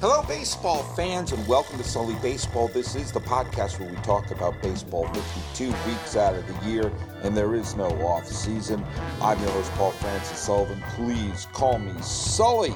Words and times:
Hello, 0.00 0.22
baseball 0.28 0.84
fans, 0.94 1.32
and 1.32 1.44
welcome 1.48 1.76
to 1.76 1.82
Sully 1.82 2.14
Baseball. 2.22 2.68
This 2.68 2.94
is 2.94 3.10
the 3.10 3.18
podcast 3.18 3.80
where 3.80 3.90
we 3.90 3.96
talk 4.02 4.30
about 4.30 4.54
baseball 4.62 5.12
52 5.12 5.70
weeks 5.90 6.14
out 6.14 6.36
of 6.36 6.46
the 6.46 6.70
year, 6.70 6.92
and 7.24 7.36
there 7.36 7.56
is 7.56 7.74
no 7.74 7.88
off 8.06 8.24
season. 8.24 8.86
I'm 9.20 9.40
your 9.40 9.50
host, 9.50 9.72
Paul 9.72 9.90
Francis 9.90 10.38
Sullivan. 10.38 10.80
Please 10.90 11.48
call 11.52 11.80
me 11.80 12.00
Sully. 12.00 12.74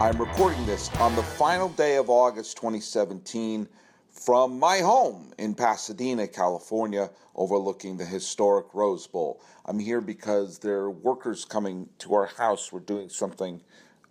I'm 0.00 0.16
recording 0.16 0.64
this 0.64 0.88
on 0.94 1.14
the 1.16 1.22
final 1.22 1.68
day 1.68 1.96
of 1.96 2.08
August 2.08 2.56
2017 2.56 3.68
from 4.10 4.58
my 4.58 4.78
home 4.78 5.34
in 5.36 5.54
Pasadena, 5.54 6.26
California, 6.26 7.10
overlooking 7.34 7.98
the 7.98 8.06
historic 8.06 8.72
Rose 8.72 9.06
Bowl. 9.06 9.42
I'm 9.66 9.78
here 9.78 10.00
because 10.00 10.58
there 10.60 10.78
are 10.78 10.90
workers 10.90 11.44
coming 11.44 11.90
to 11.98 12.14
our 12.14 12.24
house. 12.24 12.72
We're 12.72 12.80
doing 12.80 13.10
something 13.10 13.60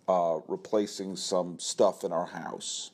uh, 0.08 0.38
replacing 0.48 1.16
some 1.16 1.58
stuff 1.58 2.02
in 2.02 2.12
our 2.12 2.26
house. 2.26 2.90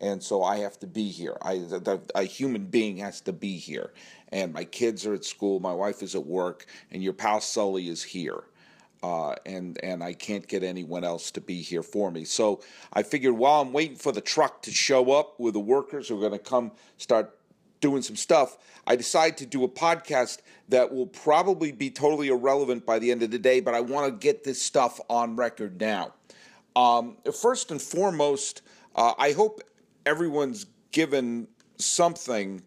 And 0.00 0.22
so 0.22 0.42
I 0.42 0.58
have 0.58 0.78
to 0.80 0.86
be 0.86 1.08
here. 1.08 1.36
I, 1.42 1.58
the, 1.58 2.00
a 2.14 2.24
human 2.24 2.66
being 2.66 2.98
has 2.98 3.20
to 3.22 3.32
be 3.32 3.56
here. 3.56 3.92
And 4.30 4.52
my 4.52 4.64
kids 4.64 5.06
are 5.06 5.14
at 5.14 5.24
school, 5.24 5.60
my 5.60 5.72
wife 5.72 6.02
is 6.02 6.14
at 6.14 6.26
work, 6.26 6.66
and 6.90 7.02
your 7.02 7.12
pal 7.12 7.40
Sully 7.40 7.88
is 7.88 8.02
here. 8.02 8.44
Uh, 9.00 9.36
and 9.46 9.78
and 9.84 10.02
I 10.02 10.12
can't 10.12 10.46
get 10.48 10.64
anyone 10.64 11.04
else 11.04 11.30
to 11.30 11.40
be 11.40 11.62
here 11.62 11.84
for 11.84 12.10
me. 12.10 12.24
So 12.24 12.62
I 12.92 13.04
figured 13.04 13.34
while 13.34 13.62
I'm 13.62 13.72
waiting 13.72 13.96
for 13.96 14.10
the 14.10 14.20
truck 14.20 14.62
to 14.62 14.72
show 14.72 15.12
up 15.12 15.38
with 15.38 15.54
the 15.54 15.60
workers 15.60 16.08
who 16.08 16.16
are 16.16 16.28
going 16.28 16.32
to 16.32 16.38
come 16.44 16.72
start 16.96 17.38
doing 17.80 18.02
some 18.02 18.16
stuff, 18.16 18.58
I 18.88 18.96
decided 18.96 19.36
to 19.38 19.46
do 19.46 19.62
a 19.62 19.68
podcast 19.68 20.38
that 20.68 20.92
will 20.92 21.06
probably 21.06 21.70
be 21.70 21.90
totally 21.90 22.26
irrelevant 22.26 22.84
by 22.84 22.98
the 22.98 23.12
end 23.12 23.22
of 23.22 23.30
the 23.30 23.38
day, 23.38 23.60
but 23.60 23.72
I 23.72 23.80
want 23.80 24.06
to 24.06 24.18
get 24.18 24.42
this 24.42 24.60
stuff 24.60 25.00
on 25.08 25.36
record 25.36 25.80
now. 25.80 26.14
Um, 26.78 27.16
first 27.34 27.72
and 27.72 27.82
foremost, 27.82 28.62
uh, 28.94 29.12
I 29.18 29.32
hope 29.32 29.60
everyone's 30.06 30.66
given 30.92 31.48
something 31.76 32.62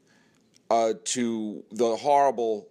uh, 0.70 0.96
to 1.06 1.64
the 1.72 1.96
horrible, 1.96 2.68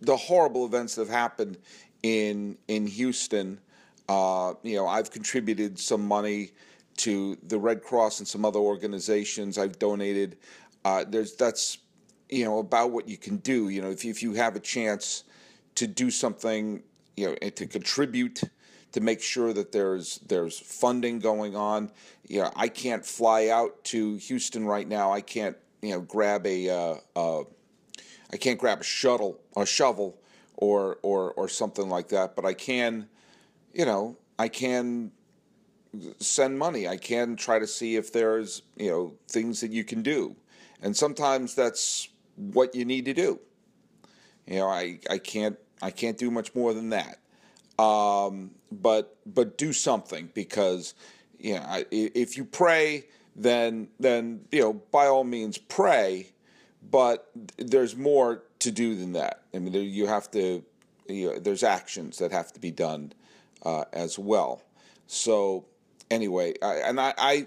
the 0.00 0.16
horrible 0.16 0.66
events 0.66 0.96
that 0.96 1.02
have 1.02 1.14
happened 1.14 1.58
in 2.02 2.58
in 2.66 2.88
Houston. 2.88 3.60
Uh, 4.08 4.54
you 4.64 4.74
know, 4.74 4.88
I've 4.88 5.12
contributed 5.12 5.78
some 5.78 6.04
money 6.04 6.50
to 6.96 7.38
the 7.44 7.58
Red 7.58 7.84
Cross 7.84 8.18
and 8.18 8.26
some 8.26 8.44
other 8.44 8.58
organizations. 8.58 9.58
I've 9.58 9.78
donated. 9.78 10.36
Uh, 10.84 11.04
there's 11.06 11.36
that's 11.36 11.78
you 12.28 12.44
know 12.44 12.58
about 12.58 12.90
what 12.90 13.08
you 13.08 13.16
can 13.16 13.36
do. 13.36 13.68
You 13.68 13.82
know, 13.82 13.90
if 13.90 14.04
if 14.04 14.20
you 14.20 14.34
have 14.34 14.56
a 14.56 14.60
chance 14.60 15.22
to 15.76 15.86
do 15.86 16.10
something, 16.10 16.82
you 17.16 17.28
know, 17.28 17.36
and 17.40 17.54
to 17.54 17.68
contribute 17.68 18.42
to 18.96 19.02
make 19.02 19.20
sure 19.20 19.52
that 19.52 19.72
there's 19.72 20.20
there's 20.26 20.58
funding 20.58 21.18
going 21.18 21.54
on. 21.54 21.90
You 22.26 22.40
know, 22.40 22.50
I 22.56 22.68
can't 22.68 23.04
fly 23.04 23.48
out 23.48 23.84
to 23.84 24.16
Houston 24.16 24.64
right 24.64 24.88
now. 24.88 25.12
I 25.12 25.20
can't 25.20 25.54
you 25.82 25.90
know 25.90 26.00
grab 26.00 26.46
a 26.46 26.70
uh, 26.70 26.94
uh, 27.14 27.44
I 28.32 28.38
can't 28.38 28.58
grab 28.58 28.80
a 28.80 28.84
shuttle 28.84 29.38
a 29.54 29.66
shovel 29.66 30.18
or 30.56 30.96
or 31.02 31.32
or 31.32 31.46
something 31.46 31.90
like 31.90 32.08
that. 32.08 32.34
But 32.34 32.46
I 32.46 32.54
can, 32.54 33.06
you 33.74 33.84
know, 33.84 34.16
I 34.38 34.48
can 34.48 35.12
send 36.18 36.58
money. 36.58 36.88
I 36.88 36.96
can 36.96 37.36
try 37.36 37.58
to 37.58 37.66
see 37.66 37.96
if 37.96 38.14
there's 38.14 38.62
you 38.78 38.88
know 38.88 39.12
things 39.28 39.60
that 39.60 39.72
you 39.72 39.84
can 39.84 40.02
do, 40.02 40.36
and 40.80 40.96
sometimes 40.96 41.54
that's 41.54 42.08
what 42.34 42.74
you 42.74 42.86
need 42.86 43.04
to 43.04 43.12
do. 43.12 43.40
You 44.46 44.60
know, 44.60 44.68
I 44.68 45.00
I 45.10 45.18
can't 45.18 45.58
I 45.82 45.90
can't 45.90 46.16
do 46.16 46.30
much 46.30 46.54
more 46.54 46.72
than 46.72 46.88
that. 46.88 47.18
Um, 47.78 48.52
but 48.72 49.16
but 49.26 49.58
do 49.58 49.72
something 49.72 50.30
because 50.34 50.94
you 51.38 51.54
know 51.54 51.84
if 51.90 52.36
you 52.36 52.44
pray, 52.44 53.06
then 53.34 53.88
then 54.00 54.46
you 54.50 54.60
know 54.60 54.72
by 54.72 55.06
all 55.06 55.24
means 55.24 55.58
pray, 55.58 56.32
but 56.90 57.30
there's 57.58 57.96
more 57.96 58.42
to 58.60 58.70
do 58.70 58.96
than 58.96 59.12
that. 59.12 59.42
I 59.54 59.58
mean, 59.58 59.74
you 59.74 60.06
have 60.06 60.30
to 60.32 60.64
you 61.08 61.32
know, 61.32 61.38
there's 61.38 61.62
actions 61.62 62.18
that 62.18 62.32
have 62.32 62.52
to 62.52 62.60
be 62.60 62.70
done 62.70 63.12
uh, 63.64 63.84
as 63.92 64.18
well. 64.18 64.62
So 65.06 65.66
anyway, 66.10 66.54
I, 66.62 66.74
and 66.76 67.00
I, 67.00 67.14
I 67.16 67.46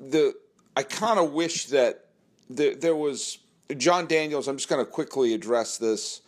the 0.00 0.34
I 0.76 0.82
kind 0.82 1.18
of 1.18 1.32
wish 1.32 1.66
that 1.66 2.06
there, 2.50 2.74
there 2.74 2.96
was 2.96 3.38
Jon 3.76 4.06
Daniels. 4.06 4.48
I'm 4.48 4.56
just 4.56 4.68
going 4.68 4.84
to 4.84 4.90
quickly 4.90 5.34
address 5.34 5.78
this. 5.78 6.20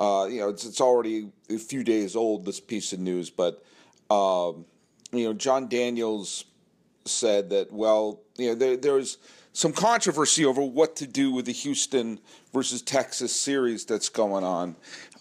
Uh, 0.00 0.26
you 0.30 0.40
know, 0.40 0.48
it's, 0.48 0.64
it's 0.64 0.80
already 0.80 1.30
a 1.50 1.58
few 1.58 1.84
days 1.84 2.16
old, 2.16 2.46
this 2.46 2.58
piece 2.58 2.94
of 2.94 2.98
news, 2.98 3.28
but, 3.28 3.62
um, 4.10 4.64
you 5.12 5.24
know, 5.24 5.34
Jon 5.34 5.68
Daniels 5.68 6.46
said 7.04 7.50
that, 7.50 7.70
well, 7.70 8.20
you 8.38 8.48
know, 8.48 8.54
there, 8.54 8.76
there's 8.78 9.18
some 9.52 9.72
controversy 9.74 10.44
over 10.46 10.62
what 10.62 10.96
to 10.96 11.06
do 11.06 11.30
with 11.30 11.44
the 11.44 11.52
Houston 11.52 12.18
versus 12.52 12.80
Texas 12.80 13.34
series 13.34 13.84
that's 13.84 14.08
going 14.08 14.42
on. 14.42 14.74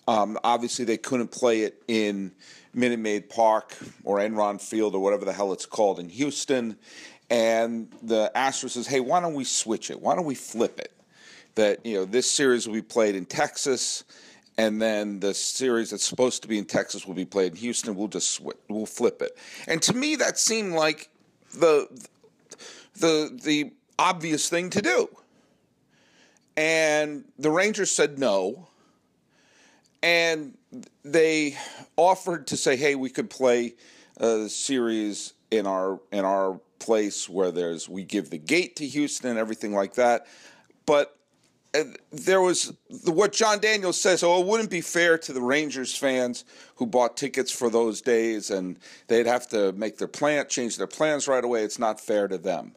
Um, 0.08 0.40
obviously, 0.44 0.86
they 0.86 0.98
couldn't 0.98 1.30
play 1.32 1.62
it 1.62 1.84
in 1.88 2.32
Minute 2.74 3.00
Maid 3.00 3.30
Park 3.30 3.76
or 4.04 4.18
Enron 4.20 4.62
Field 4.62 4.96
or 4.96 5.02
whatever 5.02 5.26
the 5.26 5.34
hell 5.34 5.52
it's 5.52 5.66
called 5.66 6.00
in 6.00 6.08
Houston. 6.10 6.78
And 7.30 7.92
the 8.02 8.32
Astros 8.34 8.72
says, 8.72 8.88
hey, 8.88 9.02
why 9.02 9.20
don't 9.20 9.34
we 9.34 9.44
switch 9.44 9.92
it? 9.92 10.02
Why 10.02 10.16
don't 10.16 10.26
we 10.26 10.36
flip 10.36 10.80
it? 10.80 10.94
That, 11.56 11.86
you 11.86 11.96
know, 11.96 12.06
this 12.06 12.30
series 12.32 12.66
will 12.66 12.76
be 12.76 12.82
played 12.82 13.16
in 13.16 13.26
Texas 13.26 14.04
and 14.60 14.82
then 14.82 15.22
the 15.22 15.34
series 15.34 15.92
that's 15.92 16.04
supposed 16.04 16.42
to 16.42 16.50
be 16.50 16.58
in 16.58 16.66
Texas 16.66 17.08
will 17.08 17.14
be 17.14 17.24
played 17.24 17.54
in 17.54 17.58
Houston. 17.60 17.96
We'll 17.96 18.10
just 18.10 18.42
we'll 18.68 18.86
flip 18.86 19.22
it. 19.22 19.38
And 19.70 19.82
to 19.84 19.94
me, 19.94 20.18
that 20.18 20.38
seemed 20.38 20.74
like 20.74 21.10
the 21.54 21.88
the 22.98 23.40
the 23.42 23.72
obvious 23.98 24.50
thing 24.50 24.70
to 24.72 24.82
do. 24.82 25.08
And 26.58 27.24
the 27.38 27.50
Rangers 27.50 27.90
said 27.90 28.20
no. 28.20 28.68
And 30.04 30.58
they 31.04 31.58
offered 31.96 32.48
to 32.48 32.58
say, 32.58 32.76
"Hey, 32.76 32.96
we 32.96 33.10
could 33.10 33.30
play 33.30 33.76
uh, 34.20 34.26
a 34.26 34.50
series 34.50 35.36
in 35.52 35.68
our 35.68 36.02
in 36.12 36.26
our 36.26 36.60
place 36.80 37.30
where 37.30 37.52
there's 37.52 37.88
we 37.88 38.04
give 38.04 38.30
the 38.30 38.38
gate 38.38 38.76
to 38.78 38.86
Houston 38.86 39.30
and 39.30 39.40
everything 39.40 39.74
like 39.74 39.94
that." 39.94 40.28
But 40.86 41.18
there 42.12 42.42
was 42.42 42.74
what 43.06 43.32
Jon 43.32 43.60
Daniels 43.60 44.00
says. 44.00 44.24
Oh, 44.24 44.42
it 44.42 44.48
wouldn't 44.48 44.72
be 44.72 44.82
fair 44.82 45.18
to 45.20 45.34
the 45.34 45.42
Rangers 45.42 45.96
fans 45.96 46.44
who 46.76 46.88
bought 46.88 47.16
tickets 47.16 47.52
for 47.52 47.70
those 47.70 48.02
days, 48.02 48.50
and 48.50 48.80
they'd 49.08 49.28
have 49.28 49.48
to 49.50 49.72
make 49.74 49.98
their 49.98 50.08
plan, 50.08 50.46
change 50.50 50.78
their 50.78 50.88
plans 50.88 51.28
right 51.28 51.44
away. 51.44 51.64
It's 51.64 51.80
not 51.80 52.00
fair 52.00 52.28
to 52.28 52.38
them. 52.38 52.76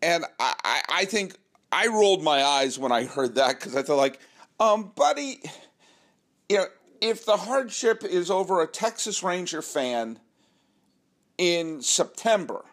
And 0.00 0.24
I, 0.38 0.82
I 0.88 1.04
think 1.04 1.36
I 1.72 1.88
rolled 1.88 2.22
my 2.22 2.42
eyes 2.42 2.78
when 2.78 2.92
I 2.92 3.04
heard 3.04 3.34
that 3.36 3.58
because 3.58 3.74
I 3.74 3.82
thought, 3.82 3.96
like, 3.96 4.20
um, 4.60 4.92
buddy, 4.94 5.40
you 6.48 6.58
know, 6.58 6.66
if 7.00 7.24
the 7.24 7.36
hardship 7.36 8.04
is 8.04 8.30
over 8.30 8.62
a 8.62 8.66
Texas 8.66 9.22
Ranger 9.22 9.62
fan 9.62 10.20
in 11.38 11.82
September 11.82 12.64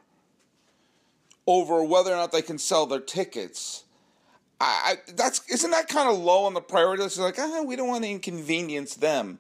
over 1.48 1.84
whether 1.84 2.12
or 2.12 2.16
not 2.16 2.32
they 2.32 2.44
can 2.44 2.60
sell 2.60 2.86
their 2.86 3.00
tickets 3.00 3.86
I, 4.60 4.96
I 5.08 5.12
that's 5.14 5.42
isn't 5.50 5.72
that 5.72 5.88
kind 5.88 6.10
of 6.10 6.18
low 6.18 6.46
on 6.46 6.54
the 6.54 6.62
priority 6.62 7.04
list? 7.04 7.18
Like, 7.18 7.40
ah, 7.40 7.64
we 7.64 7.76
don't 7.76 7.88
want 7.88 8.04
to 8.04 8.10
inconvenience 8.10 8.96
them 8.96 9.40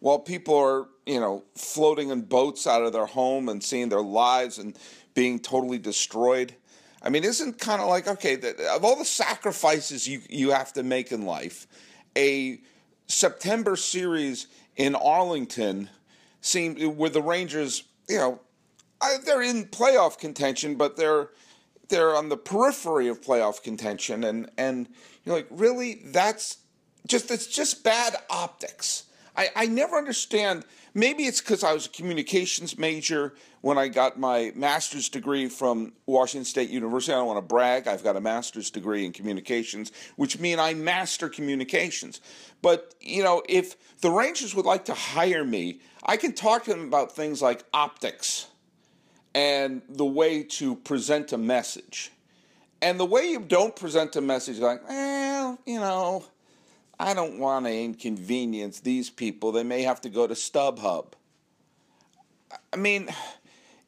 while 0.00 0.18
people 0.18 0.56
are, 0.56 0.86
you 1.06 1.20
know, 1.20 1.44
floating 1.54 2.10
in 2.10 2.22
boats 2.22 2.66
out 2.66 2.82
of 2.82 2.92
their 2.92 3.06
home 3.06 3.48
and 3.48 3.62
seeing 3.62 3.88
their 3.88 4.02
lives 4.02 4.58
and 4.58 4.76
being 5.14 5.38
totally 5.38 5.78
destroyed. 5.78 6.54
I 7.02 7.08
mean, 7.08 7.24
isn't 7.24 7.58
kind 7.58 7.80
of 7.80 7.88
like 7.88 8.06
okay, 8.06 8.36
the, 8.36 8.70
of 8.72 8.84
all 8.84 8.96
the 8.96 9.04
sacrifices 9.04 10.08
you 10.08 10.20
you 10.28 10.50
have 10.50 10.72
to 10.74 10.82
make 10.82 11.12
in 11.12 11.24
life, 11.26 11.66
a 12.16 12.60
September 13.06 13.76
series 13.76 14.46
in 14.76 14.94
Arlington 14.94 15.90
seemed 16.40 16.82
where 16.82 17.10
the 17.10 17.22
Rangers, 17.22 17.84
you 18.08 18.16
know, 18.16 18.40
they're 19.24 19.42
in 19.42 19.66
playoff 19.66 20.18
contention, 20.18 20.76
but 20.76 20.96
they're 20.96 21.30
they're 21.90 22.16
on 22.16 22.28
the 22.28 22.36
periphery 22.36 23.08
of 23.08 23.20
playoff 23.20 23.62
contention, 23.62 24.24
and 24.24 24.50
and 24.56 24.88
you're 25.24 25.36
like, 25.36 25.48
really, 25.50 26.02
that's 26.06 26.58
just 27.06 27.30
it's 27.30 27.46
just 27.46 27.84
bad 27.84 28.16
optics. 28.30 29.04
I, 29.36 29.48
I 29.54 29.66
never 29.66 29.96
understand. 29.96 30.64
Maybe 30.92 31.24
it's 31.24 31.40
because 31.40 31.62
I 31.62 31.72
was 31.72 31.86
a 31.86 31.88
communications 31.88 32.76
major 32.76 33.34
when 33.60 33.78
I 33.78 33.88
got 33.88 34.18
my 34.18 34.52
master's 34.56 35.08
degree 35.08 35.48
from 35.48 35.92
Washington 36.06 36.44
State 36.44 36.68
University. 36.68 37.12
I 37.12 37.16
don't 37.16 37.26
want 37.26 37.38
to 37.38 37.42
brag. 37.42 37.86
I've 37.86 38.02
got 38.02 38.16
a 38.16 38.20
master's 38.20 38.70
degree 38.70 39.04
in 39.04 39.12
communications, 39.12 39.92
which 40.16 40.40
means 40.40 40.58
I 40.58 40.74
master 40.74 41.28
communications. 41.28 42.20
But, 42.60 42.94
you 43.00 43.22
know, 43.22 43.42
if 43.48 43.76
the 44.00 44.10
Rangers 44.10 44.54
would 44.54 44.66
like 44.66 44.84
to 44.86 44.94
hire 44.94 45.44
me, 45.44 45.80
I 46.02 46.16
can 46.16 46.32
talk 46.32 46.64
to 46.64 46.70
them 46.70 46.88
about 46.88 47.12
things 47.12 47.40
like 47.40 47.64
optics 47.72 48.49
and 49.34 49.82
the 49.88 50.04
way 50.04 50.42
to 50.42 50.76
present 50.76 51.32
a 51.32 51.38
message. 51.38 52.10
And 52.82 52.98
the 52.98 53.04
way 53.04 53.28
you 53.30 53.40
don't 53.40 53.76
present 53.76 54.16
a 54.16 54.20
message, 54.20 54.58
like, 54.58 54.88
well, 54.88 55.58
you 55.66 55.78
know, 55.78 56.24
I 56.98 57.14
don't 57.14 57.38
want 57.38 57.66
to 57.66 57.72
inconvenience 57.72 58.80
these 58.80 59.10
people. 59.10 59.52
They 59.52 59.62
may 59.62 59.82
have 59.82 60.00
to 60.02 60.08
go 60.08 60.26
to 60.26 60.34
StubHub. 60.34 61.12
I 62.72 62.76
mean, 62.76 63.10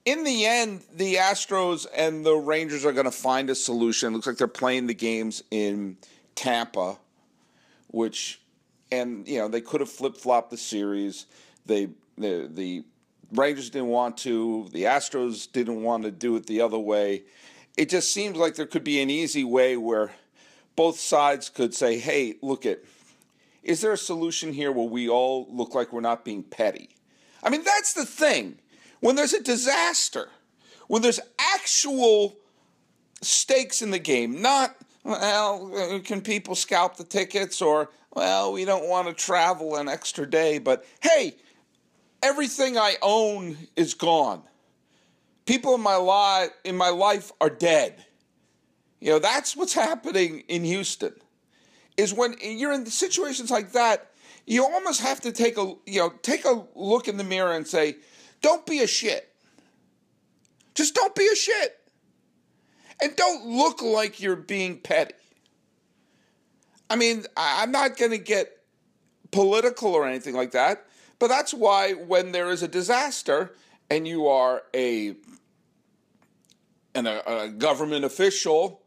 in 0.05 0.25
the 0.25 0.47
end, 0.47 0.83
the 0.94 1.17
Astros 1.17 1.87
and 1.97 2.25
the 2.25 2.35
Rangers 2.35 2.85
are 2.85 2.93
going 2.93 3.06
to 3.06 3.11
find 3.11 3.50
a 3.50 3.55
solution. 3.55 4.12
It 4.12 4.17
looks 4.17 4.27
like 4.27 4.37
they're 4.37 4.49
playing 4.49 4.87
the 4.87 4.95
games 4.95 5.43
in 5.50 5.97
Tampa, 6.35 6.99
which, 7.88 8.41
and 8.91 9.27
you 9.29 9.38
know, 9.38 9.49
they 9.49 9.61
could 9.61 9.81
have 9.81 9.91
flip 9.91 10.17
flopped 10.17 10.50
the 10.50 10.56
series. 10.56 11.27
They 11.67 11.88
the 12.19 12.49
the 12.53 12.85
Rangers 13.32 13.70
didn't 13.70 13.88
want 13.88 14.19
to. 14.19 14.69
The 14.73 14.84
Astros 14.84 15.50
didn't 15.50 15.82
want 15.82 16.05
to 16.05 16.11
do 16.11 16.37
it 16.37 16.46
the 16.46 16.61
other 16.61 16.79
way. 16.79 17.23
It 17.76 17.88
just 17.88 18.12
seems 18.12 18.37
like 18.37 18.55
there 18.55 18.67
could 18.67 18.84
be 18.84 19.00
an 19.00 19.11
easy 19.11 19.44
way 19.44 19.76
where 19.76 20.12
both 20.76 20.99
sides 20.99 21.49
could 21.49 21.75
say, 21.75 21.99
"Hey, 21.99 22.37
look 22.43 22.67
at." 22.67 22.81
Is 23.62 23.81
there 23.81 23.93
a 23.93 23.99
solution 23.99 24.52
here 24.52 24.73
where 24.73 24.88
we 24.88 25.08
all 25.08 25.46
look 25.50 25.75
like 25.75 25.93
we're 25.93 26.00
not 26.00 26.25
being 26.25 26.43
petty? 26.43 26.90
I 27.43 27.50
mean, 27.50 27.64
that's 27.64 27.94
the 27.94 28.05
thing 28.05 28.58
when 29.00 29.17
there's 29.17 29.32
a 29.32 29.43
disaster, 29.43 30.28
when 30.87 31.02
there's 31.02 31.20
actual 31.38 32.37
stakes 33.20 33.82
in 33.82 33.90
the 33.90 33.99
game, 33.99 34.40
not, 34.40 34.76
well, 35.05 36.00
can 36.05 36.20
people 36.20 36.55
scalp 36.55 36.96
the 36.96 37.05
tickets 37.05 37.61
or, 37.61 37.90
well, 38.14 38.52
we 38.52 38.64
don't 38.64 38.88
want 38.88 39.08
to 39.08 39.14
travel 39.14 39.76
an 39.76 39.88
extra 39.88 40.28
day, 40.28 40.58
but 40.58 40.85
hey, 41.00 41.37
everything 42.23 42.79
I 42.79 42.97
own 43.03 43.57
is 43.77 43.95
gone. 43.95 44.43
People 45.45 45.75
in 45.75 45.81
my 45.81 45.97
life 45.97 46.51
in 46.65 46.77
my 46.77 46.91
life 46.91 47.33
are 47.41 47.51
dead. 47.51 48.05
You 49.01 49.11
know, 49.11 49.19
that's 49.19 49.57
what's 49.57 49.75
happening 49.75 50.45
in 50.49 50.65
Houston. 50.65 51.15
Is 51.97 52.15
when 52.15 52.37
you're 52.41 52.73
in 52.73 52.87
situations 52.87 53.51
like 53.51 53.73
that, 53.73 54.13
you 54.47 54.65
almost 54.65 55.03
have 55.03 55.21
to 55.23 55.33
take 55.33 55.59
a 55.59 55.75
you 55.87 55.99
know, 55.99 56.13
take 56.23 56.45
a 56.45 56.65
look 56.75 57.09
in 57.09 57.17
the 57.17 57.25
mirror 57.25 57.53
and 57.53 57.67
say, 57.67 57.97
don't 58.41 58.65
be 58.65 58.81
a 58.81 58.87
shit. 58.87 59.29
Just 60.75 60.95
don't 60.95 61.15
be 61.15 61.29
a 61.31 61.37
shit. 61.37 61.79
And 63.03 63.15
don't 63.17 63.47
look 63.47 63.83
like 63.83 64.21
you're 64.21 64.37
being 64.37 64.79
petty. 64.79 65.15
I 66.89 66.97
mean, 66.97 67.25
I'm 67.37 67.73
not 67.73 67.97
going 67.97 68.11
to 68.11 68.19
get 68.19 68.53
political 69.31 69.95
or 69.95 70.07
anything 70.07 70.35
like 70.35 70.53
that, 70.53 70.87
but 71.23 71.29
that's 71.29 71.55
why 71.55 71.93
when 71.93 72.33
there 72.33 72.51
is 72.51 72.65
a 72.65 72.67
disaster 72.67 73.55
and 73.89 74.09
you 74.09 74.27
are 74.27 74.65
a, 74.75 75.15
an, 76.97 77.07
a, 77.07 77.23
a 77.25 77.49
government 77.49 78.05
official 78.05 78.83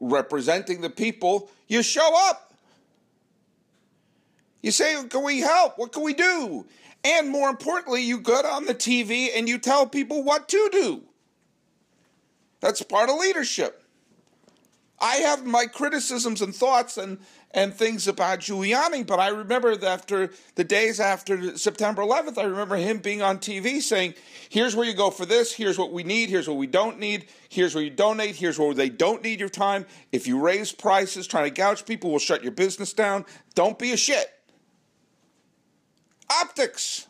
representing 0.00 0.80
the 0.80 0.88
people, 0.88 1.50
you 1.66 1.82
show 1.82 2.10
up. 2.30 2.54
You 4.62 4.70
say, 4.70 4.96
Can 5.10 5.22
we 5.22 5.40
help? 5.40 5.78
What 5.78 5.92
can 5.92 6.02
we 6.04 6.14
do? 6.14 6.64
And 7.04 7.28
more 7.28 7.50
importantly, 7.50 8.02
you 8.02 8.18
get 8.18 8.46
on 8.46 8.64
the 8.64 8.74
TV 8.74 9.28
and 9.36 9.46
you 9.46 9.58
tell 9.58 9.86
people 9.86 10.24
what 10.24 10.48
to 10.48 10.70
do. 10.72 11.02
That's 12.60 12.80
part 12.80 13.10
of 13.10 13.16
leadership. 13.16 13.84
I 14.98 15.16
have 15.16 15.44
my 15.44 15.66
criticisms 15.66 16.40
and 16.40 16.54
thoughts 16.54 16.96
and, 16.96 17.18
and 17.52 17.72
things 17.72 18.06
about 18.06 18.40
Giuliani, 18.40 19.06
but 19.06 19.18
I 19.18 19.28
remember 19.28 19.74
after 19.86 20.30
the 20.54 20.64
days 20.64 21.00
after 21.00 21.56
September 21.56 22.02
11th, 22.02 22.36
I 22.36 22.44
remember 22.44 22.76
him 22.76 22.98
being 22.98 23.22
on 23.22 23.38
TV 23.38 23.80
saying, 23.80 24.14
here's 24.50 24.76
where 24.76 24.86
you 24.86 24.92
go 24.92 25.10
for 25.10 25.24
this, 25.24 25.54
here's 25.54 25.78
what 25.78 25.90
we 25.90 26.02
need, 26.02 26.28
here's 26.28 26.46
what 26.46 26.58
we 26.58 26.66
don't 26.66 26.98
need, 26.98 27.26
here's 27.48 27.74
where 27.74 27.82
you 27.82 27.90
donate, 27.90 28.36
here's 28.36 28.58
where 28.58 28.74
they 28.74 28.90
don't 28.90 29.22
need 29.22 29.40
your 29.40 29.48
time. 29.48 29.86
If 30.12 30.26
you 30.26 30.38
raise 30.38 30.72
prices 30.72 31.26
trying 31.26 31.44
to 31.44 31.50
gouge 31.50 31.86
people, 31.86 32.10
we'll 32.10 32.18
shut 32.18 32.42
your 32.42 32.52
business 32.52 32.92
down. 32.92 33.24
Don't 33.54 33.78
be 33.78 33.92
a 33.92 33.96
shit 33.96 34.34
optics. 36.30 37.06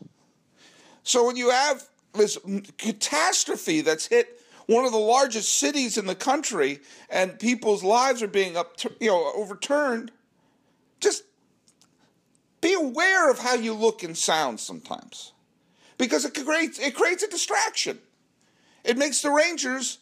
So 1.02 1.26
when 1.26 1.36
you 1.36 1.50
have 1.50 1.84
this 2.14 2.38
catastrophe 2.76 3.80
that's 3.80 4.06
hit 4.06 4.40
one 4.66 4.84
of 4.84 4.92
the 4.92 4.98
largest 4.98 5.58
cities 5.58 5.96
in 5.96 6.06
the 6.06 6.14
country 6.14 6.80
and 7.08 7.38
people's 7.38 7.82
lives 7.82 8.22
are 8.22 8.28
being 8.28 8.56
up, 8.56 8.76
you 9.00 9.08
know, 9.08 9.32
overturned, 9.34 10.12
just 11.00 11.24
be 12.60 12.74
aware 12.74 13.30
of 13.30 13.38
how 13.38 13.54
you 13.54 13.72
look 13.74 14.02
and 14.02 14.16
sound 14.16 14.60
sometimes. 14.60 15.32
Because 15.96 16.24
it 16.24 16.34
creates 16.34 16.78
it 16.78 16.94
creates 16.94 17.22
a 17.22 17.28
distraction. 17.28 17.98
It 18.84 18.96
makes 18.96 19.20
the 19.20 19.30
Rangers 19.30 19.98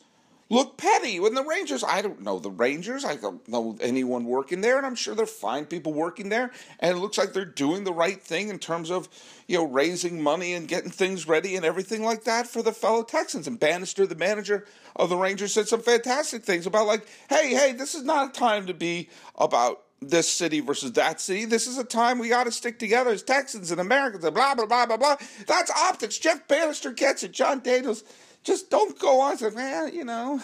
look 0.48 0.76
petty 0.76 1.18
when 1.18 1.34
the 1.34 1.42
Rangers, 1.42 1.82
I 1.82 2.02
don't 2.02 2.22
know 2.22 2.38
the 2.38 2.50
Rangers, 2.50 3.04
I 3.04 3.16
don't 3.16 3.46
know 3.48 3.76
anyone 3.80 4.24
working 4.24 4.60
there, 4.60 4.76
and 4.76 4.86
I'm 4.86 4.94
sure 4.94 5.14
they're 5.14 5.26
fine 5.26 5.66
people 5.66 5.92
working 5.92 6.28
there, 6.28 6.52
and 6.78 6.96
it 6.96 7.00
looks 7.00 7.18
like 7.18 7.32
they're 7.32 7.44
doing 7.44 7.84
the 7.84 7.92
right 7.92 8.22
thing 8.22 8.48
in 8.48 8.58
terms 8.58 8.90
of, 8.90 9.08
you 9.48 9.58
know, 9.58 9.66
raising 9.66 10.22
money 10.22 10.54
and 10.54 10.68
getting 10.68 10.90
things 10.90 11.26
ready 11.26 11.56
and 11.56 11.64
everything 11.64 12.04
like 12.04 12.24
that 12.24 12.46
for 12.46 12.62
the 12.62 12.72
fellow 12.72 13.02
Texans. 13.02 13.48
And 13.48 13.58
Banister, 13.58 14.06
the 14.06 14.14
manager 14.14 14.66
of 14.94 15.08
the 15.08 15.16
Rangers, 15.16 15.52
said 15.52 15.66
some 15.66 15.82
fantastic 15.82 16.44
things 16.44 16.66
about 16.66 16.86
like, 16.86 17.08
hey, 17.28 17.50
hey, 17.50 17.72
this 17.72 17.94
is 17.94 18.04
not 18.04 18.28
a 18.28 18.38
time 18.38 18.66
to 18.66 18.74
be 18.74 19.08
about 19.36 19.82
this 20.00 20.28
city 20.28 20.60
versus 20.60 20.92
that 20.92 21.20
city. 21.20 21.44
This 21.44 21.66
is 21.66 21.78
a 21.78 21.84
time 21.84 22.18
we 22.18 22.28
got 22.28 22.44
to 22.44 22.52
stick 22.52 22.78
together 22.78 23.10
as 23.10 23.22
Texans 23.22 23.70
and 23.70 23.80
Americans 23.80 24.24
and 24.24 24.34
blah, 24.34 24.54
blah, 24.54 24.66
blah, 24.66 24.86
blah, 24.86 24.96
blah. 24.96 25.16
That's 25.46 25.70
optics. 25.70 26.18
Jeff 26.18 26.46
Banister 26.48 26.92
gets 26.92 27.22
it. 27.22 27.32
Jon 27.32 27.60
Daniels 27.60 28.04
just 28.44 28.70
don't 28.70 28.98
go 28.98 29.20
on 29.20 29.38
say, 29.38 29.50
man, 29.50 29.92
you 29.94 30.04
know, 30.04 30.40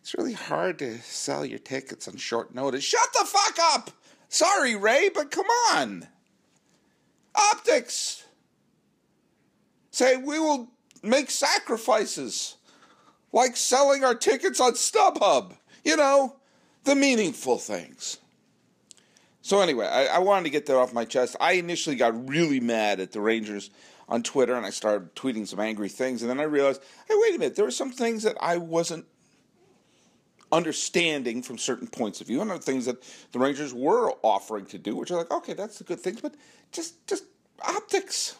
it's 0.00 0.14
really 0.14 0.34
hard 0.34 0.78
to 0.80 0.98
sell 1.00 1.44
your 1.44 1.58
tickets 1.58 2.06
on 2.06 2.16
short 2.16 2.54
notice. 2.54 2.84
Shut 2.84 3.08
the 3.12 3.24
fuck 3.24 3.58
up! 3.72 3.90
Sorry, 4.28 4.76
Ray, 4.76 5.10
but 5.14 5.30
come 5.30 5.46
on. 5.72 6.08
Optics. 7.34 8.24
Say, 9.90 10.16
we 10.16 10.38
will 10.38 10.68
make 11.02 11.30
sacrifices, 11.30 12.56
like 13.32 13.56
selling 13.56 14.04
our 14.04 14.14
tickets 14.14 14.60
on 14.60 14.72
StubHub. 14.72 15.56
You 15.84 15.96
know, 15.96 16.36
the 16.84 16.94
meaningful 16.94 17.58
things. 17.58 18.18
So, 19.44 19.60
anyway, 19.60 19.86
I, 19.86 20.06
I 20.06 20.18
wanted 20.20 20.44
to 20.44 20.50
get 20.50 20.64
that 20.64 20.76
off 20.76 20.94
my 20.94 21.04
chest. 21.04 21.36
I 21.38 21.52
initially 21.52 21.96
got 21.96 22.30
really 22.30 22.60
mad 22.60 22.98
at 22.98 23.12
the 23.12 23.20
Rangers 23.20 23.68
on 24.08 24.22
Twitter 24.22 24.54
and 24.54 24.64
I 24.64 24.70
started 24.70 25.14
tweeting 25.14 25.46
some 25.46 25.60
angry 25.60 25.90
things. 25.90 26.22
And 26.22 26.30
then 26.30 26.40
I 26.40 26.44
realized, 26.44 26.82
hey, 27.06 27.14
wait 27.18 27.34
a 27.34 27.38
minute, 27.38 27.54
there 27.54 27.66
were 27.66 27.70
some 27.70 27.92
things 27.92 28.22
that 28.22 28.38
I 28.40 28.56
wasn't 28.56 29.04
understanding 30.50 31.42
from 31.42 31.58
certain 31.58 31.86
points 31.86 32.22
of 32.22 32.26
view 32.28 32.40
and 32.40 32.50
other 32.50 32.62
things 32.62 32.86
that 32.86 33.02
the 33.32 33.38
Rangers 33.38 33.74
were 33.74 34.12
offering 34.22 34.64
to 34.64 34.78
do, 34.78 34.96
which 34.96 35.10
are 35.10 35.18
like, 35.18 35.30
okay, 35.30 35.52
that's 35.52 35.76
the 35.76 35.84
good 35.84 36.00
things, 36.00 36.22
but 36.22 36.34
just 36.72 37.06
just 37.06 37.24
optics. 37.60 38.36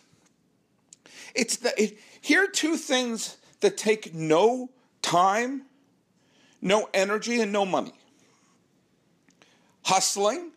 It's 1.34 1.58
the 1.58 1.82
it, 1.82 1.98
here 2.22 2.44
are 2.44 2.50
two 2.50 2.78
things 2.78 3.36
that 3.60 3.76
take 3.76 4.14
no 4.14 4.70
time, 5.02 5.66
no 6.62 6.88
energy, 6.94 7.42
and 7.42 7.52
no 7.52 7.66
money. 7.66 7.92
Hustling 9.82 10.52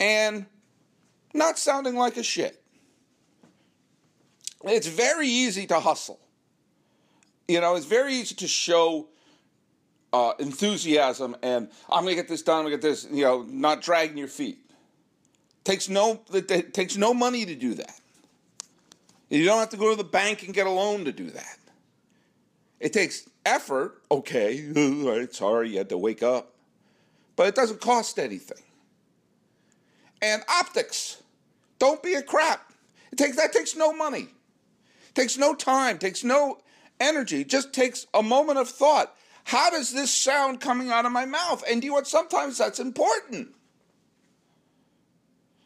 and 0.00 0.46
not 1.32 1.58
sounding 1.58 1.96
like 1.96 2.16
a 2.16 2.22
shit. 2.22 2.62
It's 4.64 4.86
very 4.86 5.28
easy 5.28 5.66
to 5.66 5.80
hustle. 5.80 6.20
You 7.48 7.60
know, 7.60 7.74
it's 7.74 7.86
very 7.86 8.14
easy 8.14 8.34
to 8.36 8.48
show 8.48 9.08
uh, 10.12 10.32
enthusiasm 10.38 11.36
and 11.42 11.68
I'm 11.90 12.04
going 12.04 12.16
to 12.16 12.22
get 12.22 12.28
this 12.28 12.42
done. 12.42 12.60
I'm 12.60 12.62
going 12.64 12.72
to 12.72 12.78
get 12.78 12.88
this. 12.88 13.06
You 13.10 13.24
know, 13.24 13.42
not 13.42 13.82
dragging 13.82 14.16
your 14.16 14.28
feet. 14.28 14.58
Takes 15.64 15.88
no 15.88 16.20
it 16.32 16.74
takes 16.74 16.96
no 16.96 17.14
money 17.14 17.46
to 17.46 17.54
do 17.54 17.74
that. 17.74 18.00
You 19.30 19.44
don't 19.44 19.58
have 19.58 19.70
to 19.70 19.76
go 19.76 19.90
to 19.90 19.96
the 19.96 20.04
bank 20.04 20.42
and 20.44 20.54
get 20.54 20.66
a 20.66 20.70
loan 20.70 21.06
to 21.06 21.12
do 21.12 21.30
that. 21.30 21.58
It 22.80 22.92
takes 22.92 23.28
effort. 23.46 24.02
Okay, 24.10 25.26
sorry 25.32 25.70
you 25.70 25.78
had 25.78 25.88
to 25.88 25.98
wake 25.98 26.22
up, 26.22 26.52
but 27.34 27.48
it 27.48 27.54
doesn't 27.54 27.80
cost 27.80 28.18
anything. 28.18 28.62
And 30.24 30.42
optics, 30.48 31.22
don't 31.78 32.02
be 32.02 32.14
a 32.14 32.22
crap. 32.22 32.72
It 33.12 33.18
takes 33.18 33.36
that 33.36 33.52
takes 33.52 33.76
no 33.76 33.92
money. 33.92 34.28
Takes 35.12 35.36
no 35.36 35.54
time, 35.54 35.98
takes 35.98 36.24
no 36.24 36.60
energy, 36.98 37.44
just 37.44 37.74
takes 37.74 38.06
a 38.14 38.22
moment 38.22 38.58
of 38.58 38.70
thought. 38.70 39.14
How 39.44 39.68
does 39.68 39.92
this 39.92 40.10
sound 40.10 40.62
coming 40.62 40.90
out 40.90 41.04
of 41.04 41.12
my 41.12 41.26
mouth? 41.26 41.62
And 41.70 41.82
do 41.82 41.84
you 41.84 41.90
know 41.90 41.96
what? 41.96 42.06
Sometimes 42.06 42.56
that's 42.56 42.80
important. 42.80 43.54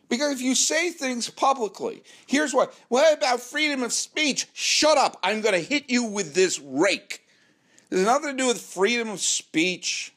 Because 0.08 0.32
if 0.32 0.42
you 0.42 0.56
say 0.56 0.90
things 0.90 1.30
publicly, 1.30 2.02
here's 2.26 2.52
what. 2.52 2.74
What 2.88 3.16
about 3.16 3.38
freedom 3.38 3.84
of 3.84 3.92
speech? 3.92 4.48
Shut 4.54 4.98
up. 4.98 5.18
I'm 5.22 5.40
going 5.40 5.54
to 5.54 5.60
hit 5.60 5.88
you 5.88 6.02
with 6.02 6.34
this 6.34 6.58
rake. 6.58 7.24
There's 7.90 8.04
nothing 8.04 8.36
to 8.36 8.36
do 8.36 8.48
with 8.48 8.60
freedom 8.60 9.08
of 9.08 9.20
speech. 9.20 10.12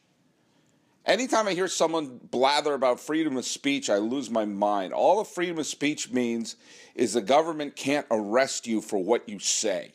Anytime 1.05 1.47
I 1.47 1.53
hear 1.53 1.67
someone 1.67 2.19
blather 2.29 2.73
about 2.73 2.99
freedom 2.99 3.35
of 3.35 3.45
speech, 3.45 3.89
I 3.89 3.97
lose 3.97 4.29
my 4.29 4.45
mind. 4.45 4.93
All 4.93 5.17
the 5.17 5.25
freedom 5.25 5.57
of 5.57 5.65
speech 5.65 6.11
means 6.11 6.55
is 6.93 7.13
the 7.13 7.21
government 7.21 7.75
can't 7.75 8.05
arrest 8.11 8.67
you 8.67 8.81
for 8.81 9.03
what 9.03 9.27
you 9.27 9.39
say. 9.39 9.93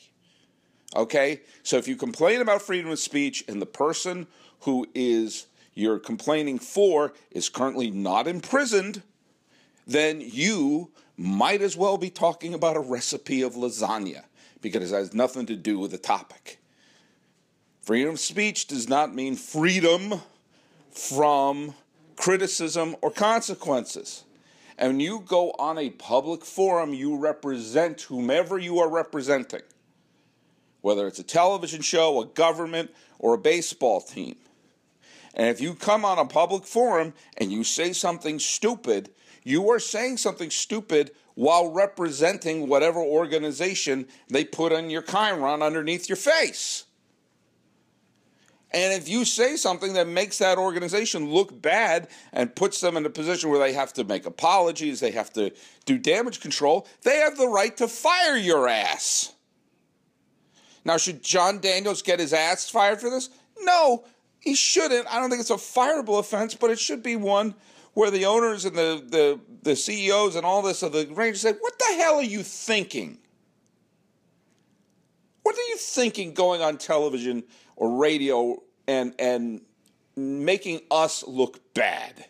Okay? 0.97 1.43
So 1.63 1.77
if 1.77 1.87
you 1.87 1.95
complain 1.95 2.41
about 2.41 2.63
freedom 2.63 2.91
of 2.91 2.99
speech 2.99 3.45
and 3.47 3.63
the 3.63 3.67
person 3.67 4.27
who 4.61 4.87
is 4.95 5.47
you're 5.75 5.99
complaining 5.99 6.59
for 6.59 7.13
is 7.31 7.49
currently 7.49 7.91
not 7.91 8.27
imprisoned, 8.27 9.03
then 9.87 10.21
you 10.21 10.91
might 11.17 11.63
as 11.63 11.77
well 11.77 11.99
be 11.99 12.11
talking 12.11 12.53
about 12.53 12.77
a 12.77 12.81
recipe 12.81 13.43
of 13.43 13.55
lasagna 13.55 14.25
because 14.61 14.91
it 14.91 14.97
has 14.97 15.15
nothing 15.15 15.47
to 15.47 15.55
do 15.55 15.79
with 15.79 15.93
the 15.93 15.99
topic. 15.99 16.59
Freedom 17.83 18.15
of 18.15 18.21
speech 18.21 18.67
does 18.67 18.89
not 18.89 19.15
mean 19.15 19.37
freedom 19.37 20.21
from 20.97 21.75
criticism 22.17 22.97
or 23.03 23.11
consequences. 23.11 24.25
And 24.79 24.95
when 24.95 25.01
you 25.01 25.23
go 25.27 25.53
on 25.59 25.79
a 25.79 25.91
public 25.91 26.45
forum, 26.45 26.93
you 26.93 27.17
represent 27.17 28.03
whomever 28.03 28.59
you 28.59 28.79
are 28.79 28.89
representing, 28.89 29.63
whether 30.81 31.07
it's 31.07 31.19
a 31.19 31.25
television 31.25 31.83
show, 31.83 32.21
a 32.21 32.27
government, 32.27 32.91
or 33.19 33.35
a 33.35 33.39
baseball 33.39 34.01
team. 34.01 34.37
And 35.35 35.49
if 35.49 35.61
you 35.61 35.75
come 35.75 36.05
on 36.05 36.19
a 36.19 36.25
public 36.25 36.65
forum 36.65 37.13
and 37.37 37.53
you 37.53 37.63
say 37.63 37.93
something 37.93 38.39
stupid, 38.39 39.11
you 39.45 39.71
are 39.71 39.79
saying 39.79 40.17
something 40.17 40.51
stupid 40.51 41.13
while 41.35 41.71
representing 41.71 42.69
whatever 42.69 42.99
organization 42.99 44.09
they 44.29 44.45
put 44.45 44.73
on 44.73 44.89
your 44.89 45.03
chyron 45.03 45.63
underneath 45.63 46.09
your 46.09 46.17
face. 46.17 46.86
And 48.73 48.93
if 48.93 49.09
you 49.09 49.25
say 49.25 49.57
something 49.57 49.93
that 49.95 50.09
makes 50.09 50.39
that 50.39 50.59
organization 50.59 51.31
look 51.31 51.63
bad 51.63 52.09
and 52.33 52.55
puts 52.55 52.81
them 52.81 52.97
in 52.97 53.07
a 53.07 53.11
position 53.11 53.49
where 53.49 53.61
they 53.61 53.73
have 53.73 53.93
to 53.95 54.05
make 54.05 54.27
apologies, 54.27 55.01
they 55.01 55.13
have 55.13 55.33
to 55.35 55.53
do 55.85 55.99
damage 55.99 56.41
control, 56.41 56.87
they 57.03 57.19
have 57.19 57.37
the 57.37 57.49
right 57.49 57.77
to 57.77 57.87
fire 57.87 58.37
your 58.37 58.69
ass. 58.69 59.33
Now, 60.85 60.97
should 60.97 61.23
Jon 61.23 61.61
Daniels 61.61 62.03
get 62.03 62.21
his 62.21 62.33
ass 62.33 62.69
fired 62.69 63.01
for 63.01 63.11
this? 63.11 63.31
No, 63.61 64.05
he 64.41 64.55
shouldn't. 64.55 65.13
I 65.13 65.19
don't 65.19 65.31
think 65.31 65.41
it's 65.41 65.51
a 65.51 65.55
fireable 65.55 66.19
offense, 66.19 66.55
but 66.55 66.71
it 66.71 66.79
should 66.79 67.03
be 67.03 67.17
one 67.17 67.55
where 67.95 68.11
the 68.11 68.27
owners 68.27 68.65
and 68.65 68.77
the, 68.77 69.03
the, 69.09 69.41
the 69.63 69.75
CEOs 69.75 70.37
and 70.37 70.45
all 70.45 70.63
this 70.63 70.83
of 70.83 70.93
the 70.93 71.07
Rangers 71.07 71.41
say, 71.41 71.53
What 71.53 71.79
the 71.79 71.97
hell 71.97 72.17
are 72.17 72.23
you 72.23 72.43
thinking? 72.43 73.19
What 75.43 75.57
are 75.57 75.69
you 75.71 75.77
thinking 75.77 76.35
going 76.35 76.61
on 76.61 76.77
television 76.77 77.45
or 77.77 77.97
radio 77.99 78.63
and 78.89 79.15
and 79.19 79.61
making 80.17 80.81
us 80.91 81.25
look 81.27 81.75
bad? 81.75 82.27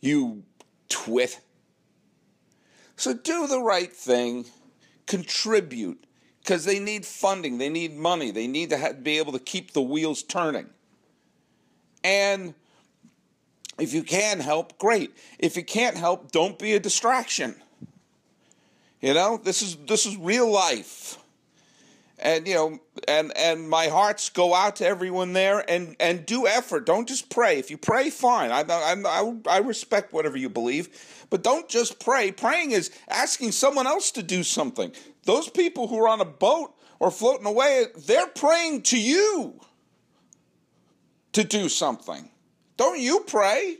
You 0.00 0.44
twit. 0.88 1.40
So 2.96 3.14
do 3.14 3.46
the 3.46 3.60
right 3.60 3.92
thing, 3.92 4.46
contribute, 5.06 6.04
because 6.40 6.64
they 6.64 6.78
need 6.78 7.04
funding, 7.04 7.58
they 7.58 7.68
need 7.68 7.96
money, 7.96 8.30
they 8.30 8.46
need 8.46 8.70
to 8.70 8.96
be 9.00 9.18
able 9.18 9.32
to 9.32 9.38
keep 9.38 9.72
the 9.72 9.82
wheels 9.82 10.22
turning. 10.22 10.68
And 12.04 12.54
if 13.78 13.92
you 13.92 14.02
can 14.02 14.40
help, 14.40 14.78
great. 14.78 15.16
If 15.38 15.56
you 15.56 15.64
can't 15.64 15.96
help, 15.96 16.30
don't 16.30 16.58
be 16.58 16.74
a 16.74 16.80
distraction. 16.80 17.56
You 19.00 19.14
know, 19.14 19.40
this 19.42 19.62
is 19.62 19.76
this 19.88 20.06
is 20.06 20.16
real 20.16 20.50
life. 20.50 21.18
And 22.22 22.46
you 22.46 22.54
know, 22.54 22.78
and 23.08 23.36
and 23.36 23.68
my 23.68 23.88
hearts 23.88 24.28
go 24.28 24.54
out 24.54 24.76
to 24.76 24.86
everyone 24.86 25.32
there, 25.32 25.68
and 25.68 25.96
and 25.98 26.24
do 26.24 26.46
effort. 26.46 26.86
Don't 26.86 27.08
just 27.08 27.28
pray. 27.30 27.58
If 27.58 27.68
you 27.68 27.76
pray, 27.76 28.10
fine. 28.10 28.52
I 28.52 28.64
I 28.68 29.34
I 29.48 29.58
respect 29.58 30.12
whatever 30.12 30.36
you 30.36 30.48
believe, 30.48 31.26
but 31.30 31.42
don't 31.42 31.68
just 31.68 31.98
pray. 31.98 32.30
Praying 32.30 32.70
is 32.70 32.92
asking 33.08 33.50
someone 33.50 33.88
else 33.88 34.12
to 34.12 34.22
do 34.22 34.44
something. 34.44 34.92
Those 35.24 35.48
people 35.48 35.88
who 35.88 35.98
are 35.98 36.08
on 36.08 36.20
a 36.20 36.24
boat 36.24 36.72
or 37.00 37.10
floating 37.10 37.46
away, 37.46 37.86
they're 38.06 38.28
praying 38.28 38.82
to 38.82 39.00
you 39.00 39.60
to 41.32 41.42
do 41.42 41.68
something. 41.68 42.30
Don't 42.76 43.00
you 43.00 43.24
pray? 43.26 43.78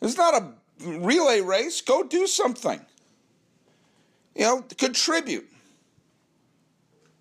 It's 0.00 0.16
not 0.16 0.34
a 0.34 0.54
relay 0.82 1.42
race. 1.42 1.82
Go 1.82 2.02
do 2.02 2.26
something. 2.26 2.80
You 4.34 4.44
know, 4.44 4.64
contribute. 4.78 5.48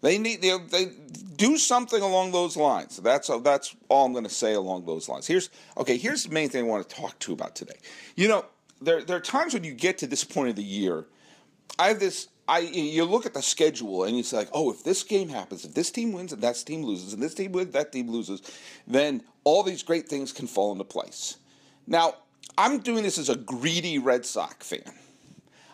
They 0.01 0.17
need 0.17 0.41
they, 0.41 0.57
they 0.57 0.91
do 1.35 1.57
something 1.57 2.01
along 2.01 2.31
those 2.31 2.55
lines. 2.55 2.97
That's 2.97 3.29
that's 3.41 3.75
all 3.89 4.05
I'm 4.05 4.11
going 4.11 4.25
to 4.25 4.29
say 4.29 4.53
along 4.53 4.85
those 4.85 5.09
lines. 5.09 5.27
Here's 5.27 5.49
okay. 5.77 5.97
Here's 5.97 6.23
the 6.23 6.33
main 6.33 6.49
thing 6.49 6.65
I 6.65 6.67
want 6.67 6.87
to 6.87 6.95
talk 6.95 7.17
to 7.19 7.33
about 7.33 7.55
today. 7.55 7.77
You 8.15 8.27
know, 8.27 8.45
there 8.81 9.03
there 9.03 9.17
are 9.17 9.21
times 9.21 9.53
when 9.53 9.63
you 9.63 9.73
get 9.73 9.97
to 9.99 10.07
this 10.07 10.23
point 10.23 10.49
of 10.49 10.55
the 10.55 10.63
year. 10.63 11.05
I 11.79 11.89
have 11.89 11.99
this 11.99 12.27
I 12.47 12.59
you 12.59 13.03
look 13.03 13.25
at 13.25 13.33
the 13.33 13.41
schedule 13.41 14.03
and 14.03 14.15
you 14.15 14.23
say 14.23 14.37
like, 14.37 14.49
oh, 14.53 14.71
if 14.71 14.83
this 14.83 15.03
game 15.03 15.29
happens, 15.29 15.65
if 15.65 15.73
this 15.73 15.91
team 15.91 16.13
wins 16.13 16.31
and 16.31 16.41
that 16.41 16.55
team 16.65 16.83
loses, 16.83 17.13
and 17.13 17.21
this 17.21 17.33
team 17.33 17.51
wins, 17.51 17.73
that 17.73 17.91
team 17.91 18.09
loses, 18.09 18.41
then 18.85 19.23
all 19.43 19.63
these 19.63 19.83
great 19.83 20.07
things 20.07 20.31
can 20.31 20.47
fall 20.47 20.71
into 20.71 20.83
place. 20.83 21.37
Now, 21.87 22.15
I'm 22.57 22.79
doing 22.79 23.03
this 23.03 23.17
as 23.17 23.29
a 23.29 23.35
greedy 23.35 23.99
Red 23.99 24.25
Sox 24.25 24.69
fan. 24.69 24.93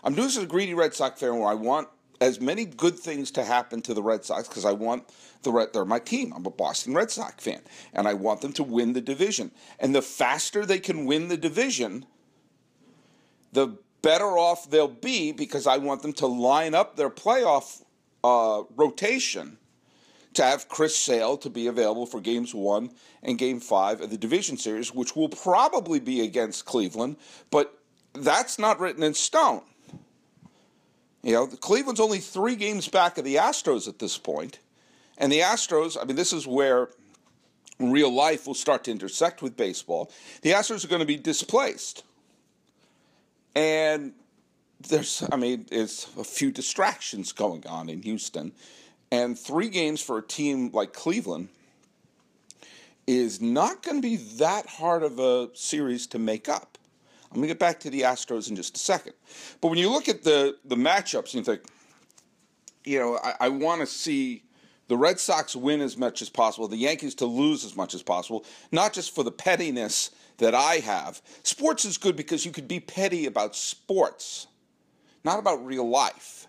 I'm 0.03 0.15
doing 0.15 0.27
this 0.27 0.37
as 0.37 0.43
a 0.43 0.47
greedy 0.47 0.73
Red 0.73 0.93
Sox 0.93 1.19
fan 1.19 1.37
where 1.37 1.49
I 1.49 1.53
want 1.53 1.87
as 2.23 2.39
many 2.39 2.63
good 2.63 2.97
things 2.97 3.31
to 3.31 3.43
happen 3.43 3.81
to 3.81 3.93
the 3.93 4.01
Red 4.01 4.23
Sox 4.23 4.47
because 4.47 4.63
I 4.63 4.71
want 4.71 5.03
the 5.41 5.51
Red. 5.51 5.73
They're 5.73 5.83
my 5.83 5.99
team. 5.99 6.31
I'm 6.33 6.45
a 6.45 6.49
Boston 6.49 6.93
Red 6.93 7.11
Sox 7.11 7.43
fan, 7.43 7.61
and 7.93 8.07
I 8.07 8.13
want 8.13 8.39
them 8.39 8.53
to 8.53 8.63
win 8.63 8.93
the 8.93 9.01
division. 9.01 9.51
And 9.77 9.93
the 9.93 10.01
faster 10.01 10.65
they 10.65 10.79
can 10.79 11.05
win 11.05 11.27
the 11.27 11.35
division, 11.35 12.05
the 13.51 13.77
better 14.01 14.37
off 14.37 14.69
they'll 14.69 14.87
be 14.87 15.33
because 15.33 15.67
I 15.67 15.77
want 15.77 16.01
them 16.01 16.13
to 16.13 16.27
line 16.27 16.73
up 16.73 16.95
their 16.95 17.09
playoff 17.09 17.83
uh, 18.23 18.63
rotation 18.73 19.57
to 20.35 20.43
have 20.43 20.69
Chris 20.69 20.97
Sale 20.97 21.37
to 21.37 21.49
be 21.49 21.67
available 21.67 22.05
for 22.05 22.21
games 22.21 22.55
one 22.55 22.91
and 23.21 23.37
game 23.37 23.59
five 23.59 23.99
of 23.99 24.11
the 24.11 24.17
division 24.17 24.55
series, 24.55 24.93
which 24.93 25.13
will 25.13 25.29
probably 25.29 25.99
be 25.99 26.21
against 26.21 26.63
Cleveland, 26.63 27.17
but 27.51 27.77
that's 28.13 28.57
not 28.57 28.79
written 28.79 29.03
in 29.03 29.13
stone. 29.13 29.63
You 31.23 31.33
know, 31.33 31.47
Cleveland's 31.47 32.01
only 32.01 32.19
three 32.19 32.55
games 32.55 32.87
back 32.89 33.17
of 33.17 33.23
the 33.23 33.35
Astros 33.35 33.87
at 33.87 33.99
this 33.99 34.17
point, 34.17 34.59
and 35.17 35.31
the 35.31 35.39
Astros, 35.39 35.97
I 35.99 36.03
mean, 36.03 36.17
this 36.17 36.33
is 36.33 36.45
where 36.45 36.89
real 37.79 38.13
life 38.13 38.45
will 38.45 38.53
start 38.53 38.83
to 38.85 38.91
intersect 38.91 39.41
with 39.41 39.57
baseball. 39.57 40.11
The 40.41 40.51
Astros 40.51 40.83
are 40.83 40.89
going 40.89 40.99
to 40.99 41.05
be 41.05 41.17
displaced. 41.17 42.03
And 43.55 44.13
there's, 44.89 45.23
I 45.31 45.35
mean, 45.35 45.65
it's 45.71 46.07
a 46.17 46.23
few 46.23 46.51
distractions 46.51 47.31
going 47.31 47.65
on 47.67 47.89
in 47.89 48.01
Houston. 48.01 48.51
And 49.11 49.37
three 49.37 49.69
games 49.69 50.01
for 50.01 50.17
a 50.17 50.23
team 50.23 50.71
like 50.71 50.93
Cleveland 50.93 51.49
is 53.05 53.41
not 53.41 53.83
going 53.83 54.01
to 54.01 54.07
be 54.07 54.15
that 54.37 54.65
hard 54.65 55.03
of 55.03 55.19
a 55.19 55.49
series 55.53 56.07
to 56.07 56.19
make 56.19 56.49
up. 56.49 56.77
I'm 57.33 57.39
going 57.39 57.47
to 57.49 57.55
get 57.55 57.59
back 57.59 57.79
to 57.79 57.89
the 57.89 58.01
Astros 58.01 58.47
in 58.47 58.55
just 58.55 58.75
a 58.75 58.79
second. 58.79 59.13
But 59.59 59.69
when 59.69 59.79
you 59.79 59.89
look 59.89 60.07
at 60.07 60.23
the, 60.23 60.55
the 60.65 60.75
matchups, 60.75 61.33
and 61.33 61.35
you 61.35 61.43
think, 61.43 61.61
you 62.85 62.99
know, 62.99 63.17
I, 63.23 63.33
I 63.41 63.49
want 63.49 63.81
to 63.81 63.87
see 63.87 64.43
the 64.87 64.95
Red 64.95 65.19
Sox 65.19 65.55
win 65.55 65.81
as 65.81 65.97
much 65.97 66.21
as 66.21 66.29
possible, 66.29 66.67
the 66.67 66.77
Yankees 66.77 67.15
to 67.15 67.25
lose 67.25 67.65
as 67.65 67.75
much 67.75 67.95
as 67.95 68.03
possible, 68.03 68.45
not 68.71 68.93
just 68.93 69.15
for 69.15 69.23
the 69.23 69.31
pettiness 69.31 70.11
that 70.37 70.53
I 70.53 70.75
have. 70.75 71.23
Sports 71.41 71.85
is 71.85 71.97
good 71.97 72.15
because 72.15 72.45
you 72.45 72.51
could 72.51 72.67
be 72.67 72.79
petty 72.79 73.25
about 73.25 73.55
sports, 73.55 74.45
not 75.23 75.39
about 75.39 75.65
real 75.65 75.89
life. 75.89 76.45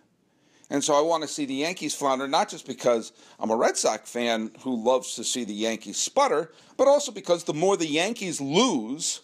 And 0.68 0.84
so 0.84 0.94
I 0.94 1.00
want 1.00 1.22
to 1.22 1.28
see 1.28 1.46
the 1.46 1.54
Yankees 1.54 1.94
flounder, 1.94 2.28
not 2.28 2.50
just 2.50 2.66
because 2.66 3.12
I'm 3.40 3.50
a 3.50 3.56
Red 3.56 3.78
Sox 3.78 4.10
fan 4.10 4.50
who 4.60 4.82
loves 4.82 5.14
to 5.14 5.24
see 5.24 5.44
the 5.44 5.54
Yankees 5.54 5.96
sputter, 5.96 6.52
but 6.76 6.88
also 6.88 7.10
because 7.10 7.44
the 7.44 7.54
more 7.54 7.76
the 7.78 7.86
Yankees 7.86 8.40
lose, 8.40 9.20